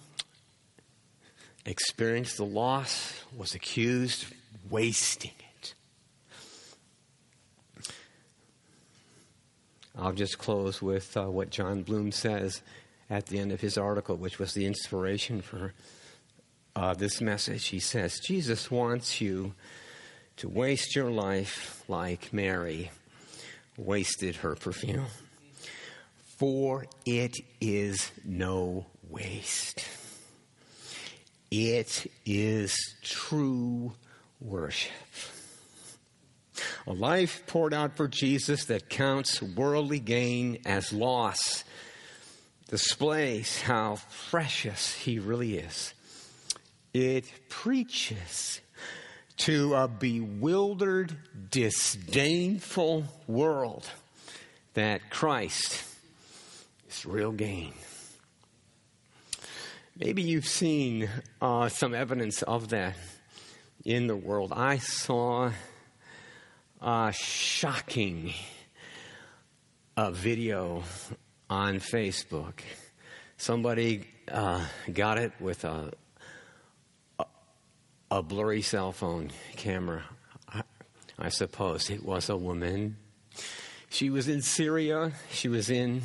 experienced 1.66 2.38
the 2.38 2.46
loss, 2.46 3.22
was 3.36 3.54
accused 3.54 4.24
wasting 4.70 5.32
it. 5.60 5.74
I'll 9.96 10.12
just 10.12 10.38
close 10.38 10.80
with 10.80 11.16
uh, 11.16 11.24
what 11.24 11.50
Jon 11.50 11.82
Bloom 11.82 12.12
says 12.12 12.62
at 13.10 13.26
the 13.26 13.38
end 13.38 13.52
of 13.52 13.60
his 13.60 13.76
article, 13.76 14.16
which 14.16 14.38
was 14.38 14.52
the 14.54 14.66
inspiration 14.66 15.40
for 15.40 15.72
uh, 16.76 16.94
this 16.94 17.20
message. 17.20 17.66
He 17.66 17.80
says, 17.80 18.20
Jesus 18.20 18.70
wants 18.70 19.20
you 19.20 19.54
to 20.36 20.48
waste 20.48 20.94
your 20.94 21.10
life 21.10 21.82
like 21.88 22.32
Mary 22.32 22.90
wasted 23.76 24.36
her 24.36 24.54
perfume, 24.54 25.06
for 26.36 26.86
it 27.06 27.36
is 27.60 28.12
no 28.24 28.86
waste. 29.08 29.84
It 31.50 32.10
is 32.26 32.76
true 33.02 33.94
worship. 34.40 34.92
A 36.86 36.92
life 36.92 37.42
poured 37.46 37.74
out 37.74 37.96
for 37.96 38.08
Jesus 38.08 38.64
that 38.66 38.88
counts 38.88 39.42
worldly 39.42 40.00
gain 40.00 40.58
as 40.64 40.92
loss 40.92 41.64
displays 42.68 43.62
how 43.62 43.98
precious 44.30 44.94
he 44.94 45.18
really 45.18 45.58
is. 45.58 45.94
It 46.92 47.24
preaches 47.48 48.60
to 49.38 49.74
a 49.74 49.86
bewildered, 49.88 51.16
disdainful 51.50 53.04
world 53.26 53.88
that 54.74 55.10
Christ 55.10 55.84
is 56.88 57.06
real 57.06 57.32
gain. 57.32 57.72
Maybe 59.96 60.22
you've 60.22 60.46
seen 60.46 61.08
uh, 61.40 61.68
some 61.68 61.94
evidence 61.94 62.42
of 62.42 62.68
that 62.70 62.96
in 63.84 64.06
the 64.06 64.16
world. 64.16 64.52
I 64.54 64.78
saw 64.78 65.52
a 66.80 67.12
shocking 67.12 68.32
uh, 69.96 70.10
video 70.10 70.82
on 71.50 71.80
Facebook. 71.80 72.60
Somebody 73.36 74.04
uh, 74.30 74.64
got 74.92 75.18
it 75.18 75.32
with 75.40 75.64
a, 75.64 75.92
a, 77.18 77.24
a 78.10 78.22
blurry 78.22 78.62
cell 78.62 78.92
phone 78.92 79.30
camera. 79.56 80.04
I, 80.48 80.62
I 81.18 81.28
suppose 81.28 81.90
it 81.90 82.04
was 82.04 82.28
a 82.28 82.36
woman. 82.36 82.96
She 83.90 84.10
was 84.10 84.28
in 84.28 84.42
Syria. 84.42 85.12
She 85.30 85.48
was 85.48 85.70
in 85.70 86.02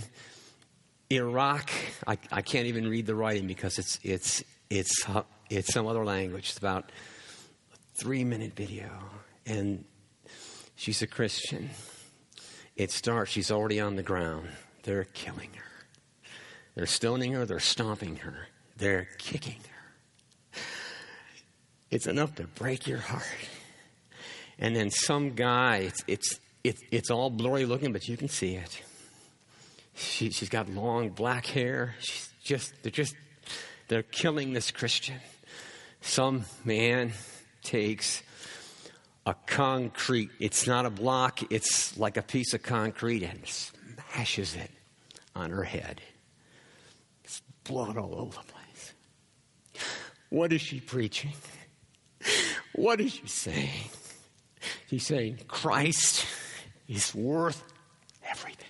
Iraq. 1.12 1.70
I, 2.08 2.18
I 2.32 2.42
can't 2.42 2.68
even 2.68 2.88
read 2.88 3.06
the 3.06 3.16
writing 3.16 3.48
because 3.48 3.78
it's 3.78 4.00
it's 4.04 4.44
it's 4.70 5.06
it's 5.50 5.74
some 5.74 5.88
other 5.88 6.06
language. 6.06 6.50
It's 6.50 6.58
about 6.58 6.92
three 7.96 8.24
minute 8.24 8.54
video, 8.56 8.90
and 9.46 9.86
she's 10.76 11.02
a 11.02 11.08
Christian. 11.08 11.70
It 12.76 12.92
starts, 12.92 13.32
she's 13.32 13.52
already 13.52 13.80
on 13.80 13.96
the 13.96 14.04
ground. 14.04 14.50
They're 14.84 15.06
killing 15.06 15.50
her. 15.54 15.64
They're 16.76 16.86
stoning 16.88 17.34
her, 17.34 17.46
they're 17.46 17.60
stomping 17.60 18.18
her, 18.18 18.48
they're 18.78 19.08
kicking 19.20 19.60
her. 19.62 20.62
It's 21.92 22.08
enough 22.08 22.34
to 22.36 22.48
break 22.48 22.88
your 22.88 22.98
heart. 22.98 23.24
And 24.58 24.76
then 24.76 24.90
some 24.90 25.36
guy, 25.36 25.78
it's, 25.78 26.04
it's, 26.08 26.40
it's, 26.64 26.82
it's 26.92 27.12
all 27.12 27.30
blurry 27.30 27.66
looking, 27.66 27.94
but 27.94 28.08
you 28.08 28.18
can 28.18 28.30
see 28.30 28.56
it. 28.56 28.82
She, 29.94 30.32
she's 30.32 30.50
got 30.50 30.68
long 30.70 31.10
black 31.10 31.46
hair. 31.46 31.94
She's 32.00 32.30
just, 32.44 32.74
they're 32.82 32.92
just, 32.92 33.16
they're 33.90 34.02
killing 34.02 34.54
this 34.54 34.72
Christian. 34.72 35.20
Some 36.02 36.46
man 36.66 37.14
takes 37.64 38.22
a 39.26 39.34
concrete, 39.46 40.30
it's 40.40 40.68
not 40.68 40.86
a 40.86 40.90
block, 40.90 41.52
it's 41.52 41.98
like 41.98 42.18
a 42.18 42.22
piece 42.22 42.54
of 42.54 42.62
concrete, 42.62 43.24
and 43.24 43.40
smashes 43.48 44.56
it 44.56 44.70
on 45.36 45.52
her 45.52 45.64
head. 45.64 46.02
It's 47.24 47.42
blood 47.64 47.98
all 47.98 48.16
over 48.16 48.38
the 48.38 48.54
place. 48.54 48.94
What 50.30 50.52
is 50.52 50.62
she 50.62 50.80
preaching? 50.80 51.34
What 52.74 53.00
is 53.00 53.14
she 53.14 53.28
saying? 53.28 53.90
She's 54.90 55.06
saying 55.06 55.40
Christ 55.48 56.26
is 56.88 57.14
worth 57.14 57.64
everything. 58.28 58.68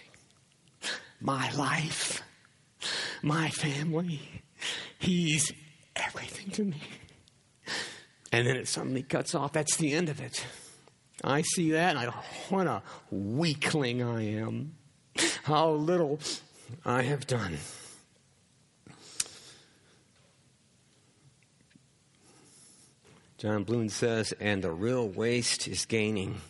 My 1.22 1.52
life, 1.54 2.22
my 3.22 3.50
family, 3.50 4.22
He's 5.00 5.52
everything 5.96 6.50
to 6.52 6.64
me 6.64 6.82
and 8.34 8.48
then 8.48 8.58
it 8.58 8.68
suddenly 8.68 9.04
cuts 9.04 9.36
off. 9.36 9.54
That's 9.54 9.78
the 9.78 9.94
end 9.94 10.10
of 10.10 10.20
it. 10.20 10.46
I 11.24 11.44
see 11.44 11.72
that 11.72 11.96
and 11.96 12.00
I 12.00 12.06
what 12.50 12.68
a 12.68 12.82
weakling 13.12 14.02
I 14.02 14.24
am. 14.40 14.74
How 15.44 15.70
little 15.70 16.20
I 16.84 17.04
have 17.04 17.28
done. 17.28 17.58
Jon 23.38 23.64
Bloom 23.64 23.90
says, 23.90 24.34
and 24.40 24.64
the 24.64 24.72
real 24.72 25.08
waste 25.08 25.68
is 25.68 25.86
gaining 25.86 26.42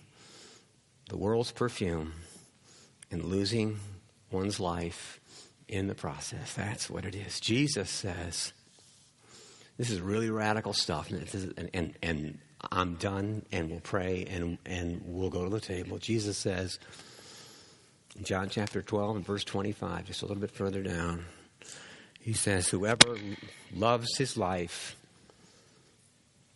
the 1.10 1.18
world's 1.18 1.52
perfume 1.52 2.14
and 3.12 3.26
losing 3.26 3.80
one's 4.32 4.60
life 4.60 5.20
in 5.68 5.88
the 5.88 5.96
process. 5.96 6.54
That's 6.54 6.90
what 6.90 7.04
it 7.04 7.16
is. 7.16 7.40
Jesus 7.40 7.90
says, 7.90 8.54
this 9.78 9.90
is 9.90 10.02
really 10.02 10.30
radical 10.30 10.74
stuff. 10.74 11.10
And, 11.10 11.70
and, 11.74 11.94
and 12.02 12.40
I'm 12.72 12.96
done, 12.96 13.46
and 13.52 13.70
we'll 13.70 13.80
pray, 13.80 14.26
and, 14.30 14.58
and 14.66 15.02
we'll 15.06 15.30
go 15.30 15.44
to 15.44 15.50
the 15.50 15.60
table. 15.60 15.98
Jesus 15.98 16.38
says 16.38 16.80
John 18.22 18.50
chapter 18.50 18.82
12 18.82 19.18
and 19.18 19.26
verse 19.26 19.44
25, 19.44 20.06
just 20.06 20.22
a 20.22 20.26
little 20.26 20.42
bit 20.42 20.52
further 20.52 20.84
down, 20.84 21.26
he 22.20 22.34
says, 22.34 22.70
Whoever 22.70 23.18
loves 23.74 24.16
his 24.18 24.38
life 24.38 24.96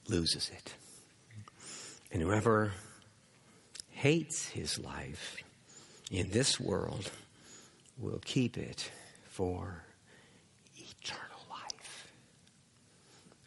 loses 0.08 0.50
it. 0.50 0.74
And 2.12 2.22
whoever 2.22 2.74
hates 3.90 4.48
his 4.50 4.80
life 4.80 5.38
in 6.12 6.30
this 6.30 6.60
world 6.60 7.12
will 7.98 8.22
keep 8.24 8.58
it 8.58 8.92
for 9.26 9.84
eternal 10.78 11.42
life. 11.50 12.12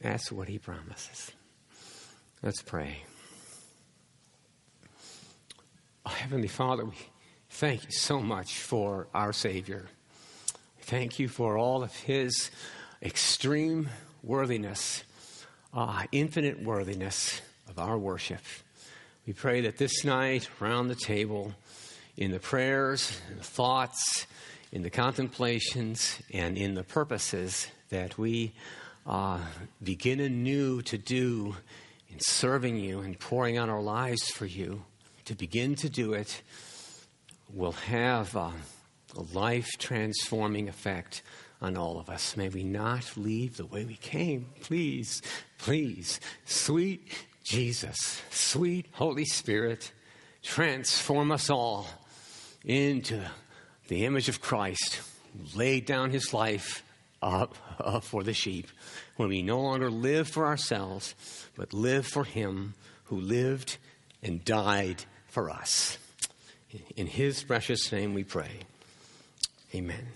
That's 0.01 0.33
what 0.33 0.49
he 0.49 0.59
promises. 0.59 1.31
Let's 2.43 2.63
pray. 2.63 3.05
Oh, 6.07 6.11
Heavenly 6.11 6.49
Father, 6.49 6.87
we 6.87 6.97
thank 7.51 7.85
you 7.85 7.93
so 7.93 8.21
much 8.21 8.59
for 8.59 9.09
our 9.13 9.33
Savior. 9.33 9.89
Thank 10.81 11.19
you 11.19 11.29
for 11.29 11.59
all 11.59 11.83
of 11.83 11.95
his 11.95 12.51
extreme 13.03 13.91
worthiness, 14.23 15.05
uh, 15.75 16.05
infinite 16.13 16.63
worthiness 16.63 17.41
of 17.69 17.79
our 17.79 17.99
worship. 17.99 18.41
We 19.27 19.35
pray 19.35 19.61
that 19.61 19.77
this 19.77 20.05
night, 20.05 20.49
around 20.61 20.89
the 20.89 20.95
table, 20.95 21.55
in 22.17 22.31
the 22.31 22.41
prayers, 22.41 23.21
in 23.31 23.37
the 23.37 23.45
thoughts, 23.45 24.27
in 24.73 24.83
the 24.83 24.91
contemplations, 24.91 26.19
and 26.33 26.57
in 26.57 26.75
the 26.75 26.85
purposes 26.85 27.67
that 27.91 28.17
we 28.17 28.53
uh, 29.11 29.40
begin 29.83 30.20
anew 30.20 30.81
to 30.83 30.96
do 30.96 31.57
in 32.09 32.20
serving 32.20 32.77
you 32.77 33.01
and 33.01 33.18
pouring 33.18 33.59
out 33.59 33.68
our 33.68 33.83
lives 33.83 34.31
for 34.31 34.46
you, 34.46 34.85
to 35.25 35.35
begin 35.35 35.75
to 35.75 35.90
do 35.90 36.12
it 36.12 36.42
will 37.53 37.73
have 37.73 38.37
uh, 38.37 38.51
a 39.16 39.23
life 39.33 39.68
transforming 39.79 40.68
effect 40.68 41.23
on 41.61 41.77
all 41.77 41.99
of 41.99 42.09
us. 42.09 42.37
May 42.37 42.49
we 42.51 42.62
not 42.62 43.16
leave 43.16 43.57
the 43.57 43.66
way 43.66 43.85
we 43.85 43.96
came. 43.96 44.46
Please, 44.61 45.23
please, 45.59 46.20
sweet 46.44 47.12
Jesus, 47.42 48.23
sweet 48.31 48.87
Holy 48.92 49.25
Spirit, 49.25 49.90
transform 50.40 51.33
us 51.33 51.51
all 51.51 51.88
into 52.64 53.20
the 53.88 54.05
image 54.05 54.29
of 54.29 54.40
Christ, 54.40 55.01
laid 55.57 55.85
down 55.85 56.11
his 56.11 56.33
life 56.33 56.85
up, 57.22 57.56
up 57.78 58.04
for 58.04 58.22
the 58.22 58.35
sheep, 58.35 58.68
when 59.16 59.28
we 59.28 59.42
no 59.42 59.61
longer 59.61 59.90
live 59.90 60.28
for 60.28 60.46
ourselves, 60.46 61.14
but 61.56 61.72
live 61.72 62.06
for 62.06 62.24
him 62.24 62.74
who 63.04 63.20
lived 63.20 63.76
and 64.22 64.44
died 64.44 65.04
for 65.28 65.50
us. 65.50 65.98
In 66.96 67.06
his 67.06 67.42
precious 67.42 67.90
name 67.90 68.14
we 68.14 68.24
pray. 68.24 68.61
Amen. 69.74 70.06